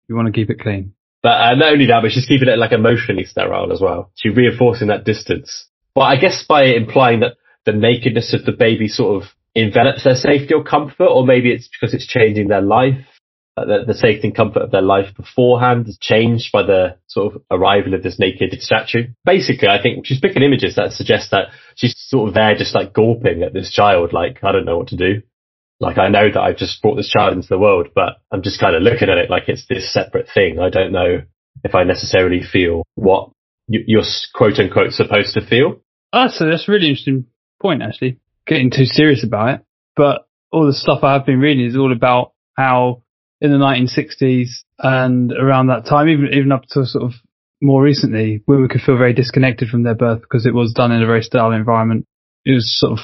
[0.09, 0.93] You want to keep it clean.
[1.21, 4.11] But uh, not only that, but she's keeping it like emotionally sterile as well.
[4.15, 5.67] She's reinforcing that distance.
[5.95, 10.15] But I guess by implying that the nakedness of the baby sort of envelops their
[10.15, 13.05] safety or comfort, or maybe it's because it's changing their life.
[13.55, 17.35] Uh, the, the safety and comfort of their life beforehand is changed by the sort
[17.35, 19.05] of arrival of this naked statue.
[19.25, 22.93] Basically, I think she's picking images that suggest that she's sort of there just like
[22.93, 25.21] gawping at this child, like, I don't know what to do.
[25.79, 28.59] Like, I know that I've just brought this child into the world, but I'm just
[28.59, 30.57] kind of looking at it like it's this separate thing.
[30.59, 31.21] I don't know
[31.63, 33.29] if I necessarily feel what
[33.67, 35.79] you- you're quote unquote supposed to feel.
[36.11, 37.25] Ah, so that's a really interesting
[37.61, 38.17] point, actually.
[38.47, 39.61] Getting too serious about it.
[39.95, 43.02] But all the stuff I have been reading is all about how
[43.43, 47.11] in the 1960s and around that time, even, even up to sort of
[47.61, 51.03] more recently, women could feel very disconnected from their birth because it was done in
[51.03, 52.07] a very sterile environment.
[52.45, 52.99] It was sort of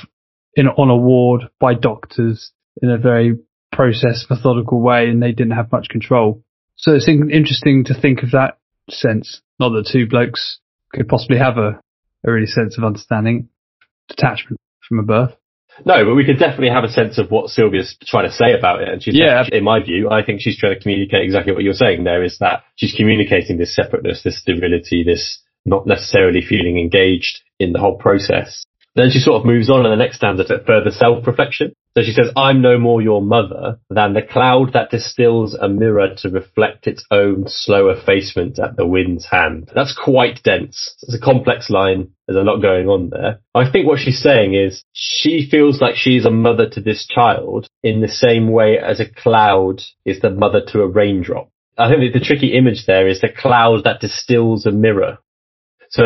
[0.56, 3.38] in, on a ward by doctors in a very
[3.74, 6.42] processed, methodical way and they didn't have much control.
[6.78, 8.58] So it's in- interesting to think of that
[8.90, 9.42] sense.
[9.60, 10.60] Not that two blokes
[10.94, 11.82] could possibly have a,
[12.26, 13.50] a really sense of understanding,
[14.08, 15.36] detachment from a birth.
[15.86, 18.82] No, but we could definitely have a sense of what Sylvia's trying to say about
[18.82, 18.90] it.
[18.90, 19.44] And she's, Yeah.
[19.52, 22.38] in my view, I think she's trying to communicate exactly what you're saying there is
[22.40, 27.98] that she's communicating this separateness, this sterility, this not necessarily feeling engaged in the whole
[27.98, 28.66] process.
[29.00, 31.74] Then she sort of moves on in the next stanza to further self-reflection.
[31.96, 36.16] So she says, I'm no more your mother than the cloud that distills a mirror
[36.18, 39.72] to reflect its own slow effacement at the wind's hand.
[39.74, 40.98] That's quite dense.
[41.02, 42.12] It's a complex line.
[42.28, 43.40] There's a lot going on there.
[43.56, 47.70] I think what she's saying is she feels like she's a mother to this child
[47.82, 51.50] in the same way as a cloud is the mother to a raindrop.
[51.78, 55.20] I think the tricky image there is the cloud that distills a mirror.
[55.90, 56.04] So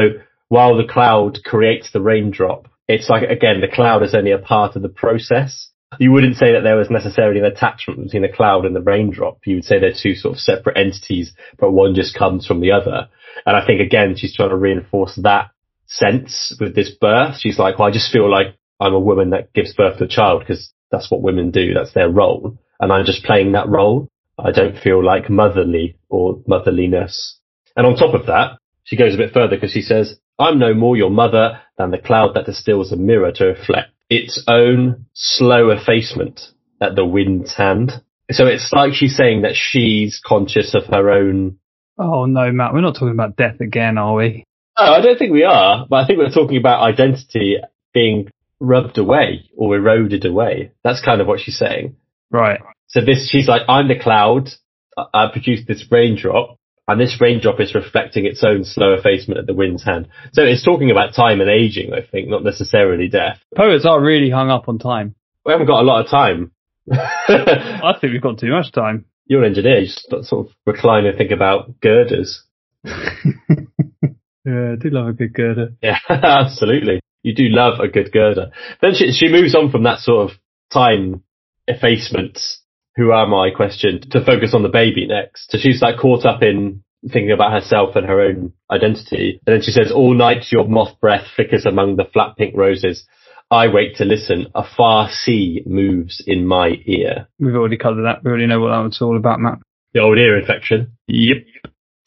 [0.48, 4.76] while the cloud creates the raindrop, it's like, again, the cloud is only a part
[4.76, 5.70] of the process.
[6.00, 9.40] You wouldn't say that there was necessarily an attachment between the cloud and the raindrop.
[9.46, 12.72] You would say they're two sort of separate entities, but one just comes from the
[12.72, 13.10] other.
[13.46, 15.52] And I think again, she's trying to reinforce that
[15.86, 17.36] sense with this birth.
[17.40, 20.08] She's like, well, I just feel like I'm a woman that gives birth to a
[20.08, 21.74] child because that's what women do.
[21.74, 22.58] That's their role.
[22.80, 24.10] And I'm just playing that role.
[24.38, 27.36] I don't feel like motherly or motherliness.
[27.76, 30.74] And on top of that, she goes a bit further because she says, I'm no
[30.74, 35.70] more your mother than the cloud that distills a mirror to reflect its own slow
[35.70, 36.42] effacement
[36.82, 37.92] at the wind's hand.
[38.32, 41.60] So it's like she's saying that she's conscious of her own.
[41.98, 44.44] Oh no, Matt, we're not talking about death again, are we?
[44.78, 47.58] Oh, I don't think we are, but I think we're talking about identity
[47.94, 50.72] being rubbed away or eroded away.
[50.84, 51.96] That's kind of what she's saying.
[52.32, 52.60] Right.
[52.88, 54.50] So this, she's like, I'm the cloud.
[54.98, 59.48] I I produced this raindrop, and this raindrop is reflecting its own slow effacement at
[59.48, 60.08] the wind's hand.
[60.34, 63.40] So it's talking about time and aging, I think, not necessarily death.
[63.56, 65.16] Poets are really hung up on time.
[65.46, 66.52] We haven't got a lot of time.
[66.92, 69.06] I think we've got too much time.
[69.26, 72.44] You're an engineer, you just sort of recline and think about girders.
[74.46, 75.74] Yeah, I do love a good girder.
[75.82, 77.00] Yeah, absolutely.
[77.22, 78.52] You do love a good girder.
[78.82, 80.38] Then she, she moves on from that sort of
[80.72, 81.24] time
[81.68, 82.40] effacement,
[82.96, 85.52] who am I question, to focus on the baby next.
[85.52, 89.42] So she's like caught up in thinking about herself and her own identity.
[89.46, 93.06] And then she says, all night your moth breath flickers among the flat pink roses.
[93.52, 94.48] I wait to listen.
[94.56, 97.28] A far sea moves in my ear.
[97.40, 98.24] We've already covered that.
[98.24, 99.60] We already know what that was all about, Matt.
[99.94, 100.94] The old ear infection.
[101.08, 101.38] Yep.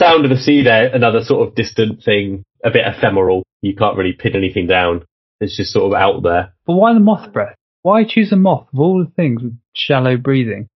[0.01, 3.45] Sound of the sea there, another sort of distant thing, a bit ephemeral.
[3.63, 5.05] You can't really pin anything down.
[5.41, 6.55] It's just sort of out there.
[6.67, 7.55] But why the moth breath?
[7.83, 10.69] Why choose a moth of all the things with shallow breathing?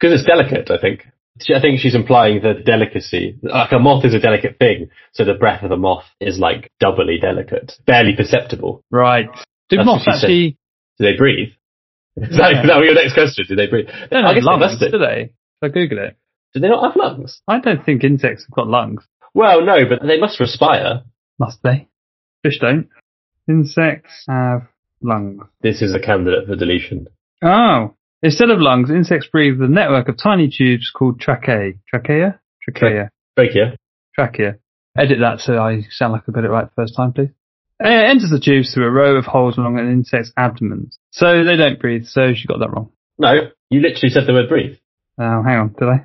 [0.00, 1.06] Because it's delicate, I think.
[1.54, 3.38] I think she's implying the delicacy.
[3.42, 6.70] Like a moth is a delicate thing, so the breath of a moth is like
[6.80, 8.82] doubly delicate, barely perceptible.
[8.90, 9.26] Right.
[9.68, 10.56] Do That's moths actually
[10.98, 11.48] Do they breathe?
[12.16, 12.60] Is that, Yeah.
[12.62, 13.44] is that your next question?
[13.46, 13.88] Do they breathe?
[14.10, 14.90] don't I have guess they lungs, do.
[14.92, 15.20] do they?
[15.24, 16.16] If I Google it.
[16.54, 17.42] Do they not have lungs?
[17.46, 19.04] I don't think insects have got lungs.
[19.34, 21.02] Well, no, but they must respire.
[21.38, 21.88] Must they?
[22.42, 22.88] Fish don't.
[23.46, 24.62] Insects have
[25.02, 25.42] lungs.
[25.60, 27.08] This is a candidate for deletion.
[27.42, 27.95] Oh.
[28.26, 31.78] Instead of lungs, insects breathe with a network of tiny tubes called tracheae.
[31.88, 32.40] Trachea?
[32.60, 33.08] Trachea.
[33.38, 33.76] Trachea.
[34.18, 34.56] Trachea.
[34.98, 37.28] Edit that so I sound like I got it right the first time, please.
[37.80, 40.90] Uh, It enters the tubes through a row of holes along an insect's abdomen.
[41.12, 42.90] So they don't breathe, so she got that wrong.
[43.16, 43.32] No,
[43.70, 44.76] you literally said the word breathe.
[45.20, 46.04] Oh, hang on, did I?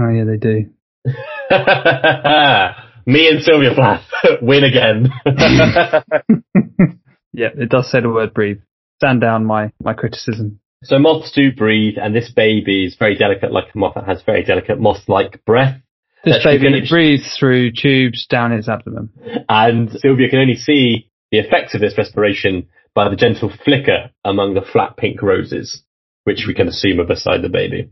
[0.00, 0.70] Oh yeah, they do.
[3.06, 4.04] Me and Sylvia Plath
[4.40, 5.12] win again.
[7.34, 8.60] Yeah, it does say the word breathe.
[8.96, 10.58] Stand down my, my criticism.
[10.84, 14.22] So moths do breathe, and this baby is very delicate, like a moth that has
[14.22, 15.80] very delicate moth-like breath.
[16.24, 19.10] This baby breathes through tubes down its abdomen.
[19.48, 24.54] And Sylvia can only see the effects of this respiration by the gentle flicker among
[24.54, 25.82] the flat pink roses,
[26.24, 27.90] which we can assume are beside the baby.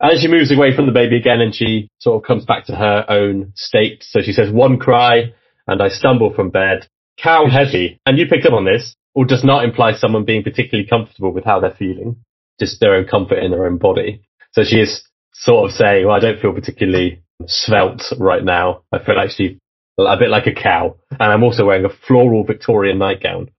[0.00, 2.74] And she moves away from the baby again and she sort of comes back to
[2.74, 4.02] her own state.
[4.02, 5.34] So she says, one cry
[5.66, 6.88] and I stumble from bed,
[7.18, 8.00] cow heavy.
[8.06, 11.44] And you picked up on this, or does not imply someone being particularly comfortable with
[11.44, 12.16] how they're feeling,
[12.58, 14.22] just their own comfort in their own body.
[14.52, 18.82] So she is sort of saying, well, I don't feel particularly svelte right now.
[18.92, 19.58] I feel actually
[19.98, 20.96] a bit like a cow.
[21.10, 23.50] And I'm also wearing a floral Victorian nightgown.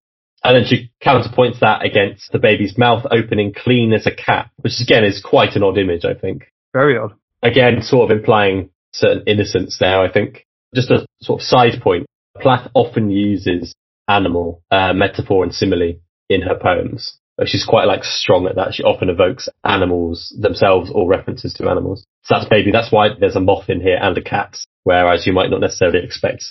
[0.43, 4.81] And then she counterpoints that against the baby's mouth opening clean as a cat, which
[4.81, 6.51] again is quite an odd image, I think.
[6.73, 7.13] Very odd.
[7.43, 10.47] Again, sort of implying certain innocence there, I think.
[10.73, 12.07] Just a sort of side point.
[12.39, 13.75] Plath often uses
[14.07, 15.93] animal, uh, metaphor and simile
[16.29, 17.17] in her poems.
[17.39, 18.73] Uh, She's quite like strong at that.
[18.73, 22.05] She often evokes animals themselves or references to animals.
[22.23, 25.33] So that's maybe, that's why there's a moth in here and a cat, whereas you
[25.33, 26.43] might not necessarily expect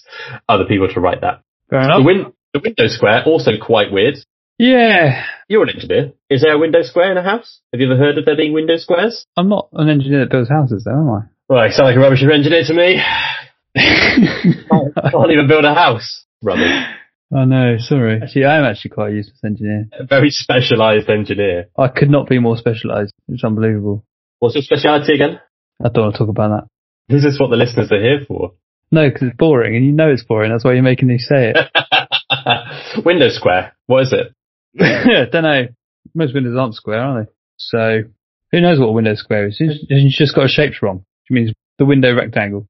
[0.49, 1.43] other people to write that.
[1.69, 4.17] Fair The, win- the window square, also quite weird.
[4.59, 5.25] Yeah.
[5.49, 6.13] You're an engineer.
[6.29, 7.61] Is there a window square in a house?
[7.73, 9.25] Have you ever heard of there being window squares?
[9.37, 11.21] I'm not an engineer that builds houses though, am I?
[11.49, 13.01] Well, you sound like a rubbish engineer to me.
[13.01, 13.41] I?
[15.11, 16.25] Can't even build a house.
[16.43, 16.85] Rubbish.
[17.33, 18.21] Oh, I know, sorry.
[18.23, 19.89] Actually, I am actually quite a useless engineer.
[19.93, 21.67] A very specialised engineer.
[21.79, 23.13] I could not be more specialised.
[23.29, 24.05] It's unbelievable.
[24.41, 25.41] What's your speciality again?
[25.85, 26.69] I don't want to talk about that.
[27.09, 28.55] This is what the listeners are here for.
[28.93, 30.51] No, because it's boring, and you know it's boring.
[30.51, 33.05] That's why you're making me say it.
[33.05, 33.77] window square.
[33.87, 34.35] What is it?
[34.75, 35.69] yeah, don't know.
[36.15, 37.31] Most windows aren't square, are they?
[37.57, 38.03] So,
[38.51, 39.57] who knows what a window square is?
[39.61, 42.69] It's it's just got a shapes wrong, which means the window rectangle.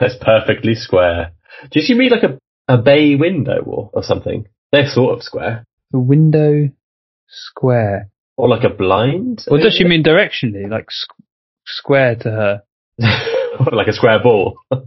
[0.00, 1.32] That's perfectly square.
[1.70, 2.38] Do you mean like a,
[2.70, 4.46] a bay window or, or something?
[4.72, 5.64] They're sort of square.
[5.90, 6.70] The window
[7.28, 8.10] square.
[8.36, 9.44] Or like a blind?
[9.50, 11.24] Or does she mean directionally, like squ-
[11.66, 12.62] square to her?
[13.72, 14.58] like a square ball?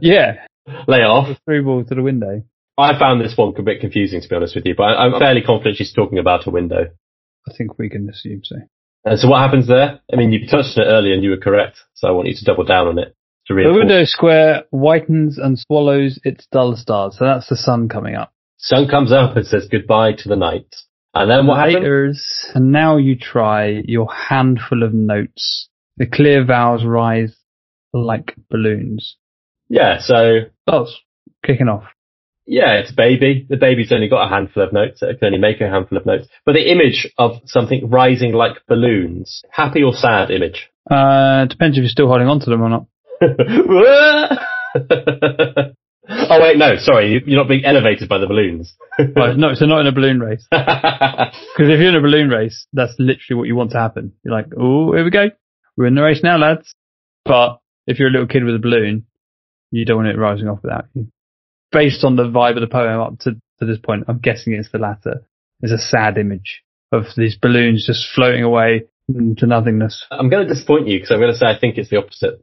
[0.00, 0.46] Yeah,
[0.88, 1.38] Lay it off.
[1.44, 2.42] through ball to the window.
[2.76, 5.20] I found this one a bit confusing to be honest with you, but I, I'm
[5.20, 6.86] fairly confident she's talking about a window.
[7.48, 8.56] I think we can assume so.
[9.04, 10.00] And so what happens there?
[10.12, 12.34] I mean, you touched on it earlier and you were correct, so I want you
[12.34, 13.14] to double down on it
[13.50, 17.16] to The window square whitens and swallows its dull stars.
[17.18, 18.32] So that's the sun coming up.
[18.58, 20.74] Sun comes up and says goodbye to the night.
[21.14, 21.76] And then what happens?
[21.76, 22.50] Haters.
[22.54, 25.68] And now you try your handful of notes.
[25.96, 27.36] The clear vowels rise
[27.92, 29.16] like balloons.
[29.68, 30.96] Yeah, so That's
[31.44, 31.84] kicking off.
[32.46, 33.46] Yeah, it's a baby.
[33.48, 35.02] The baby's only got a handful of notes.
[35.02, 36.28] It can only make a handful of notes.
[36.44, 40.68] But the image of something rising like balloons, happy or sad image?
[40.90, 42.86] Uh, depends if you're still holding on to them or not.
[46.08, 48.74] oh wait, no, sorry, you're not being elevated by the balloons.
[48.98, 50.46] Right, no, so not in a balloon race.
[50.52, 54.12] Because if you're in a balloon race, that's literally what you want to happen.
[54.24, 55.26] You're like, oh, here we go.
[55.76, 56.74] We're in the race now, lads.
[57.24, 59.06] But if you're a little kid with a balloon,
[59.70, 61.08] you don't want it rising off without you.
[61.72, 64.70] Based on the vibe of the poem up to, to this point, I'm guessing it's
[64.70, 65.22] the latter.
[65.60, 70.06] It's a sad image of these balloons just floating away to nothingness.
[70.10, 72.42] I'm going to disappoint you because I'm going to say I think it's the opposite.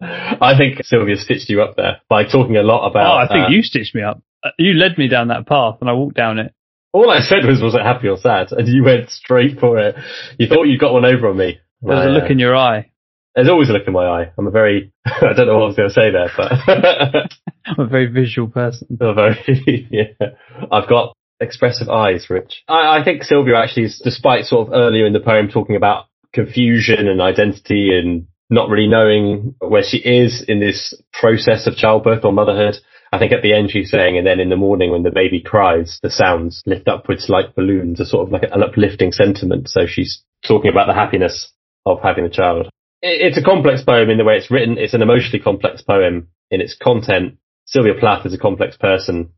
[0.00, 3.14] I think Sylvia stitched you up there by talking a lot about.
[3.14, 4.22] Oh, I think uh, you stitched me up.
[4.42, 6.54] Uh, You led me down that path and I walked down it.
[6.92, 8.52] All I said was, was it happy or sad?
[8.52, 9.96] And you went straight for it.
[10.38, 11.58] You thought you got one over on me.
[11.82, 12.90] There was a look in your eye.
[13.34, 14.32] There's always a look in my eye.
[14.38, 16.52] I'm a very, I don't know what I was going to say there, but
[17.66, 18.86] I'm a very visual person.
[19.00, 20.28] a very, yeah.
[20.70, 22.62] I've got expressive eyes, Rich.
[22.68, 26.04] I, I think Sylvia actually is, despite sort of earlier in the poem talking about
[26.32, 32.24] confusion and identity and not really knowing where she is in this process of childbirth
[32.24, 32.76] or motherhood.
[33.12, 35.40] I think at the end she's saying, and then in the morning when the baby
[35.40, 39.68] cries, the sounds lift upwards like balloons, a sort of like an uplifting sentiment.
[39.68, 41.52] So she's talking about the happiness
[41.86, 42.68] of having a child.
[43.02, 44.78] It's a complex poem in the way it's written.
[44.78, 47.38] It's an emotionally complex poem in its content.
[47.66, 49.30] Sylvia Plath is a complex person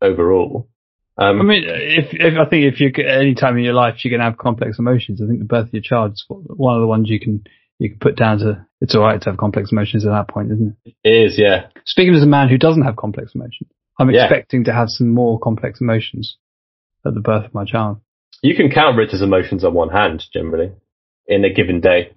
[0.00, 0.68] overall.
[1.18, 4.10] Um, I mean, if, if I think if you any time in your life you
[4.10, 6.86] can have complex emotions, I think the birth of your child is one of the
[6.86, 7.42] ones you can
[7.78, 8.66] you can put down to.
[8.80, 10.94] It's all right to have complex emotions at that point, isn't it?
[11.02, 11.66] it is, yeah.
[11.84, 14.24] Speaking as a man who doesn't have complex emotions, I'm Yeah.
[14.24, 16.36] expecting to have some more complex emotions
[17.04, 17.98] at the birth of my child.
[18.42, 20.70] You can count Rich's emotions on one hand, generally,
[21.26, 22.12] in a given day,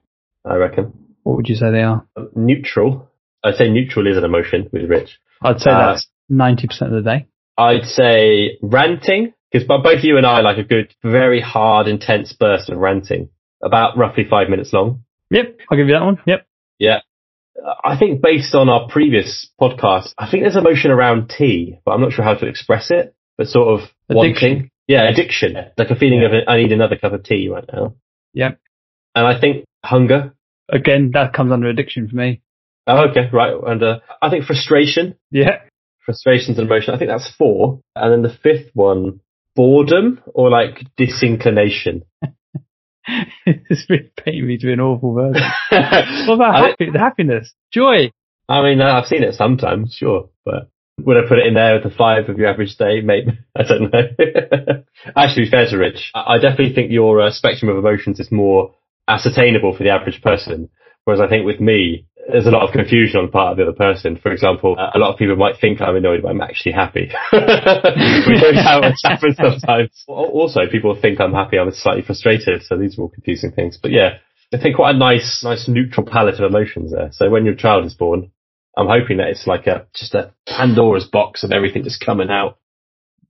[0.45, 0.93] I reckon.
[1.23, 2.05] What would you say they are?
[2.35, 3.07] Neutral.
[3.43, 5.19] I'd say neutral is an emotion with Rich.
[5.41, 7.25] I'd say Uh, that's ninety percent of the day.
[7.57, 12.69] I'd say ranting, because both you and I like a good, very hard, intense burst
[12.69, 13.29] of ranting,
[13.63, 15.03] about roughly five minutes long.
[15.31, 16.19] Yep, I'll give you that one.
[16.27, 16.45] Yep.
[16.77, 16.99] Yeah.
[17.83, 22.01] I think based on our previous podcast, I think there's emotion around tea, but I'm
[22.01, 24.49] not sure how to express it, but sort of Addiction.
[24.49, 24.71] wanting.
[24.87, 25.55] Yeah, addiction.
[25.77, 27.95] Like a feeling of, I need another cup of tea right now.
[28.33, 28.59] Yep.
[29.15, 30.33] And I think hunger.
[30.69, 32.41] Again, that comes under addiction for me.
[32.87, 33.53] Oh, okay, right.
[33.67, 35.15] And uh, I think frustration.
[35.29, 35.59] Yeah.
[36.05, 36.93] frustrations and emotion.
[36.93, 37.79] I think that's four.
[37.95, 39.19] And then the fifth one,
[39.55, 42.03] boredom or like disinclination.
[43.45, 45.41] it's really painting me to be an awful person.
[46.27, 48.11] What about happy, the happiness, joy?
[48.47, 51.83] I mean, I've seen it sometimes, sure, but would I put it in there with
[51.83, 53.01] the five of your average day?
[53.01, 53.39] Maybe.
[53.55, 54.83] I don't know.
[55.15, 58.75] Actually, fair to Rich, I I definitely think your uh, spectrum of emotions is more
[59.07, 60.69] ascertainable for the average person.
[61.03, 63.63] Whereas I think with me, there's a lot of confusion on the part of the
[63.63, 64.17] other person.
[64.17, 67.11] For example, a lot of people might think I'm annoyed, but I'm actually happy.
[67.33, 70.03] we don't know how much happens sometimes.
[70.07, 72.63] Also, people think I'm happy, I'm slightly frustrated.
[72.63, 73.77] So these are all confusing things.
[73.81, 74.17] But yeah,
[74.53, 77.09] I think quite a nice, nice neutral palette of emotions there.
[77.11, 78.31] So when your child is born,
[78.77, 82.59] I'm hoping that it's like a just a Pandora's box of everything just coming out.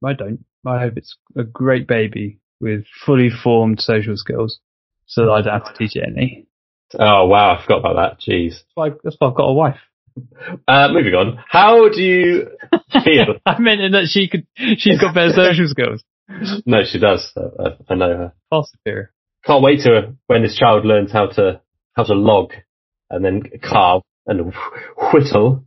[0.04, 0.46] I don't.
[0.66, 4.60] I hope it's a great baby with fully formed social skills
[5.08, 6.48] so that I don't have to teach it any.
[7.00, 8.20] Oh wow, I forgot about that.
[8.22, 8.52] Jeez.
[8.52, 9.78] That's why, that's why I've got a wife.
[10.68, 11.40] Uh, moving on.
[11.48, 12.48] How do you
[13.04, 13.36] feel?
[13.46, 14.46] I meant in that she could,
[14.78, 16.04] she's got better social skills.
[16.66, 17.32] no, she does.
[17.38, 18.34] I, I- know her.
[18.50, 19.12] Far superior.
[19.46, 21.62] Can't wait to when this child learns how to
[21.94, 22.54] how to log
[23.10, 24.54] and then carve and
[25.14, 25.66] whittle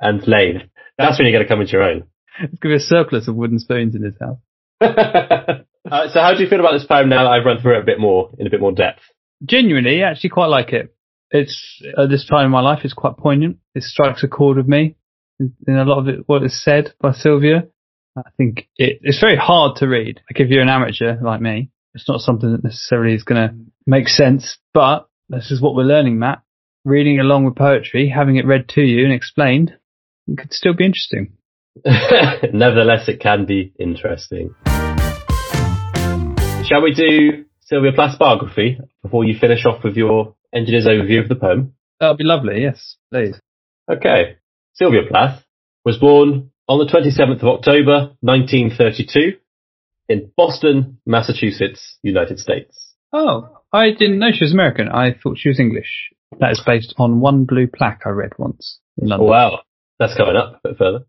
[0.00, 0.62] and lathe.
[0.96, 2.04] That's when you're going to come into your own.
[2.40, 4.38] It's going to be a surplus of wooden spoons in this house.
[4.80, 7.82] uh, so how do you feel about this poem now that I've run through it
[7.82, 9.00] a bit more in a bit more depth?
[9.44, 10.94] Genuinely, actually quite like it.
[11.30, 13.58] It's, at this time in my life, it's quite poignant.
[13.74, 14.96] It strikes a chord with me
[15.38, 17.68] in, in a lot of it, what is said by Sylvia.
[18.16, 20.20] I think it, it's very hard to read.
[20.30, 23.54] Like if you're an amateur like me, it's not something that necessarily is going to
[23.86, 26.42] make sense, but this is what we're learning, Matt.
[26.84, 29.76] Reading along with poetry, having it read to you and explained,
[30.26, 31.34] it could still be interesting.
[31.84, 34.54] Nevertheless, it can be interesting.
[36.64, 41.28] Shall we do Sylvia Plath's biography before you finish off with your engineer's overview of
[41.28, 41.74] the poem?
[42.00, 42.62] That'd be lovely.
[42.62, 43.40] Yes, please.
[43.88, 44.38] Okay.
[44.72, 45.44] Sylvia Plath
[45.84, 49.38] was born on the 27th of October, 1932
[50.08, 52.94] in Boston, Massachusetts, United States.
[53.12, 54.88] Oh, I didn't know she was American.
[54.88, 56.10] I thought she was English.
[56.40, 59.28] That is based on one blue plaque I read once in London.
[59.28, 59.60] Wow.
[60.00, 61.04] That's coming up a bit further.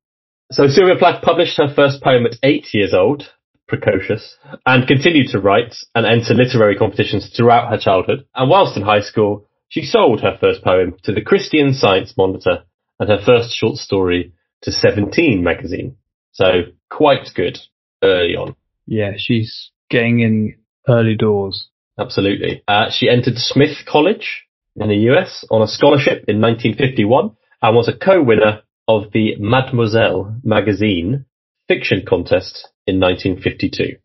[0.51, 3.31] So Sylvia Plath published her first poem at eight years old,
[3.71, 8.25] precocious, and continued to write and enter literary competitions throughout her childhood.
[8.35, 12.65] And whilst in high school, she sold her first poem to the Christian Science Monitor
[12.99, 15.95] and her first short story to Seventeen magazine.
[16.33, 17.57] So quite good
[18.03, 18.55] early on.
[18.85, 20.57] Yeah, she's getting in
[20.89, 21.69] early doors.
[21.97, 22.63] Absolutely.
[22.67, 24.43] Uh, she entered Smith College
[24.75, 30.35] in the US on a scholarship in 1951 and was a co-winner of the Mademoiselle
[30.43, 31.25] magazine
[31.69, 33.97] fiction contest in 1952.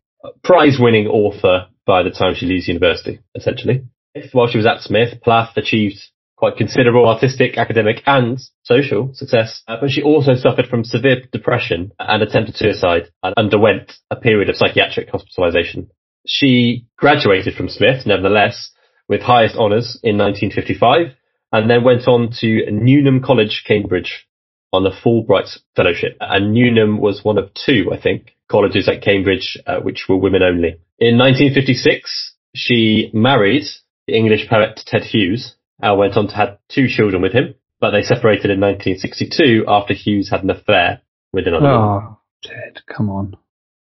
[0.43, 3.83] Prize winning author by the time she leaves university, essentially.
[4.31, 5.99] While she was at Smith, Plath achieved
[6.37, 11.91] quite considerable artistic, academic and social success, uh, but she also suffered from severe depression
[11.99, 15.89] and attempted suicide and underwent a period of psychiatric hospitalization.
[16.25, 18.71] She graduated from Smith, nevertheless,
[19.09, 21.15] with highest honours in 1955
[21.51, 24.27] and then went on to Newnham College, Cambridge
[24.73, 26.17] on a Fulbright Fellowship.
[26.19, 30.41] And Newnham was one of two, I think, colleges at Cambridge uh, which were women
[30.43, 30.77] only.
[30.99, 33.63] In 1956, she married
[34.07, 37.91] the English poet Ted Hughes and went on to have two children with him, but
[37.91, 41.01] they separated in 1962 after Hughes had an affair
[41.33, 42.15] with another Oh, woman.
[42.43, 43.35] Ted, come on.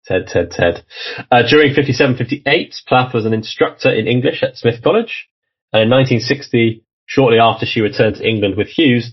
[0.05, 0.85] Ted, Ted, Ted.
[1.31, 5.29] Uh, during 57-58, Plath was an instructor in English at Smith College.
[5.73, 9.13] And in 1960, shortly after she returned to England with Hughes,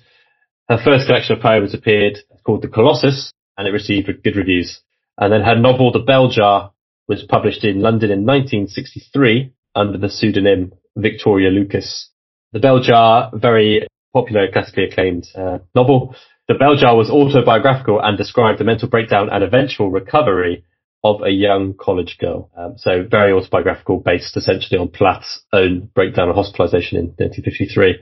[0.69, 4.81] her first collection of poems appeared called The Colossus, and it received good reviews.
[5.17, 6.71] And then her novel The Bell Jar
[7.07, 12.09] was published in London in 1963 under the pseudonym Victoria Lucas.
[12.51, 16.15] The Bell Jar, very popular, classically acclaimed uh, novel.
[16.47, 20.63] The Bell Jar was autobiographical and described the mental breakdown and eventual recovery
[21.03, 22.49] of a young college girl.
[22.55, 27.99] Um, so very autobiographical, based essentially on Plath's own breakdown and hospitalization in 1953.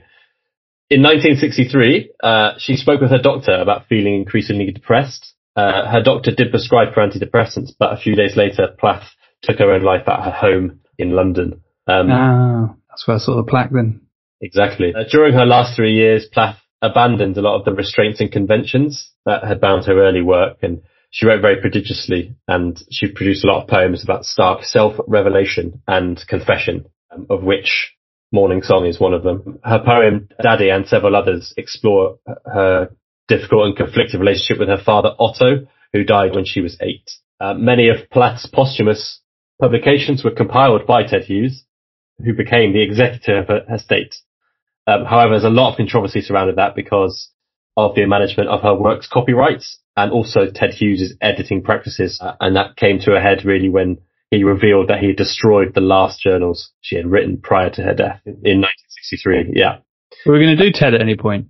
[0.90, 5.34] In 1963, uh, she spoke with her doctor about feeling increasingly depressed.
[5.54, 9.04] Uh, her doctor did prescribe for antidepressants, but a few days later, Plath
[9.42, 11.60] took her own life at her home in London.
[11.86, 14.02] Um, Ah, that's where I saw the plaque then.
[14.40, 14.92] Exactly.
[14.94, 19.10] Uh, during her last three years, Plath abandoned a lot of the restraints and conventions
[19.24, 23.46] that had bound her early work, and she wrote very prodigiously, and she produced a
[23.46, 27.94] lot of poems about stark self-revelation and confession, um, of which
[28.32, 29.58] Morning Song is one of them.
[29.62, 32.88] Her poem Daddy and several others explore her
[33.28, 37.10] difficult and conflicted relationship with her father Otto, who died when she was eight.
[37.40, 39.20] Uh, many of Plath's posthumous
[39.60, 41.64] publications were compiled by Ted Hughes,
[42.24, 44.14] who became the executor of her estate.
[44.86, 47.30] Um, however, there's a lot of controversy surrounding that because
[47.76, 52.18] of the management of her work's copyrights and also Ted Hughes' editing practices.
[52.20, 53.98] Uh, and that came to a head really when
[54.30, 58.20] he revealed that he destroyed the last journals she had written prior to her death
[58.26, 59.52] in 1963.
[59.54, 59.78] Yeah.
[60.26, 61.48] We're going to do Ted at any point.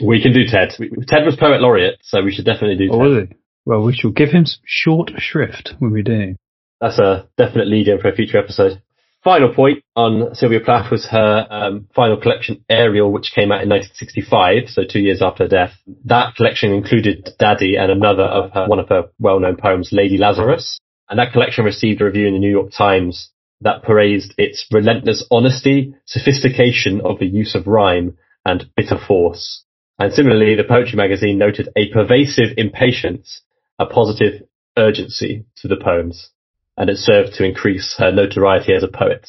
[0.00, 0.74] We can do Ted.
[1.06, 2.98] Ted was poet laureate, so we should definitely do Ted.
[2.98, 3.36] was he?
[3.66, 6.36] Well, we shall give him some short shrift when we do.
[6.80, 8.82] That's a definite lead in for a future episode.
[9.22, 13.70] Final point on Sylvia Plath was her um, final collection, Ariel, which came out in
[13.70, 15.72] 1965, so two years after her death.
[16.04, 20.78] That collection included Daddy and another of her, one of her well-known poems, Lady Lazarus.
[21.08, 23.30] And that collection received a review in the New York Times
[23.62, 29.63] that praised its relentless honesty, sophistication of the use of rhyme, and bitter force.
[29.98, 33.42] And similarly, the Poetry magazine noted a pervasive impatience,
[33.78, 34.42] a positive
[34.76, 36.30] urgency to the poems
[36.76, 39.28] and it served to increase her notoriety as a poet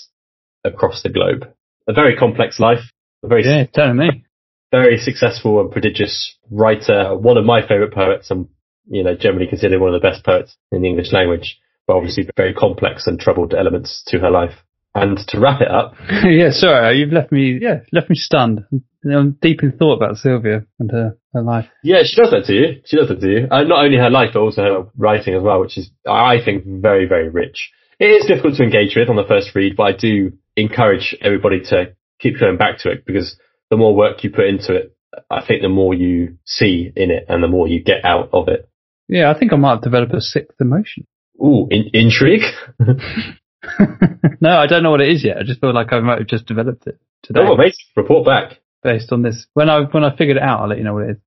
[0.63, 1.47] across the globe.
[1.88, 2.91] A very complex life,
[3.24, 4.26] a very, Yeah, telling me.
[4.72, 8.47] very successful and prodigious writer, one of my favourite poets and,
[8.88, 12.28] you know, generally considered one of the best poets in the English language, but obviously
[12.36, 14.63] very complex and troubled elements to her life.
[14.96, 15.93] And to wrap it up,
[16.24, 18.64] yeah, sorry, you've left me, yeah, left me stunned.
[19.04, 21.68] I'm deep in thought about Sylvia and her, her life.
[21.84, 22.82] yeah, she does that to you.
[22.86, 23.48] She does that to you.
[23.52, 26.64] Uh, not only her life, but also her writing as well, which is, I think,
[26.66, 27.70] very, very rich.
[28.00, 31.60] It is difficult to engage with on the first read, but I do encourage everybody
[31.70, 33.38] to keep going back to it because
[33.70, 34.96] the more work you put into it,
[35.30, 38.48] I think the more you see in it and the more you get out of
[38.48, 38.68] it.
[39.08, 41.06] Yeah, I think I might have developed a sixth emotion.
[41.39, 42.41] Ooh, in- intrigue.
[44.41, 45.38] no, I don't know what it is yet.
[45.38, 47.86] I just feel like I might have just developed it today oh, amazing.
[47.95, 48.59] Report back.
[48.84, 49.47] based on this.
[49.53, 51.18] When I when I figured it out, I'll let you know what it is.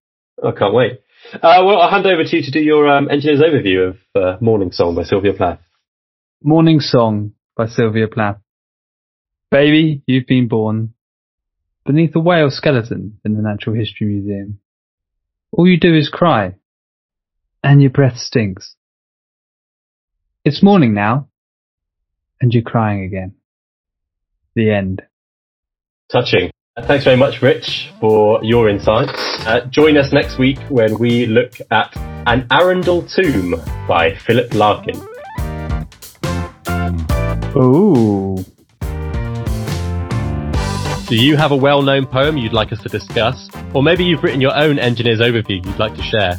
[0.42, 1.00] I can't wait.
[1.34, 4.36] Uh, well, I'll hand over to you to do your um, engineer's overview of uh,
[4.40, 5.60] Morning Song by Sylvia Plath.
[6.42, 8.38] Morning Song by Sylvia Plath.
[9.50, 10.94] Baby, you've been born
[11.84, 14.60] beneath a whale skeleton in the Natural History Museum.
[15.50, 16.54] All you do is cry,
[17.64, 18.76] and your breath stinks.
[20.44, 21.28] It's morning now,
[22.40, 23.34] and you're crying again.
[24.54, 25.02] The end.
[26.10, 26.50] Touching.
[26.84, 29.12] Thanks very much, Rich, for your insights.
[29.46, 33.54] Uh, join us next week when we look at An Arundel Tomb
[33.88, 34.96] by Philip Larkin.
[37.56, 38.44] Ooh.
[41.08, 43.48] Do you have a well-known poem you'd like us to discuss?
[43.74, 46.38] Or maybe you've written your own engineer's overview you'd like to share?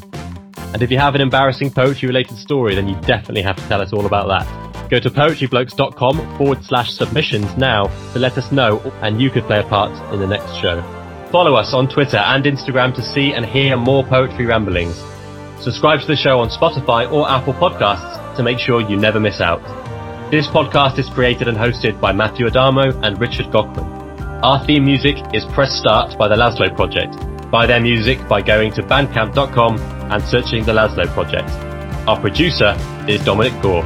[0.74, 3.82] And if you have an embarrassing poetry related story, then you definitely have to tell
[3.82, 4.59] us all about that.
[4.90, 9.60] Go to poetryblokes.com forward slash submissions now to let us know and you could play
[9.60, 10.82] a part in the next show.
[11.32, 14.96] Follow us on Twitter and Instagram to see and hear more poetry ramblings.
[15.62, 19.40] Subscribe to the show on Spotify or Apple Podcasts to make sure you never miss
[19.40, 19.62] out.
[20.32, 24.00] This podcast is created and hosted by Matthew Adamo and Richard Gockman.
[24.42, 27.16] Our theme music is Press Start by the Laszlo Project.
[27.52, 29.78] Buy their music by going to bandcamp.com
[30.12, 31.50] and searching the Laszlo Project.
[32.08, 32.76] Our producer
[33.08, 33.84] is Dominic Gore.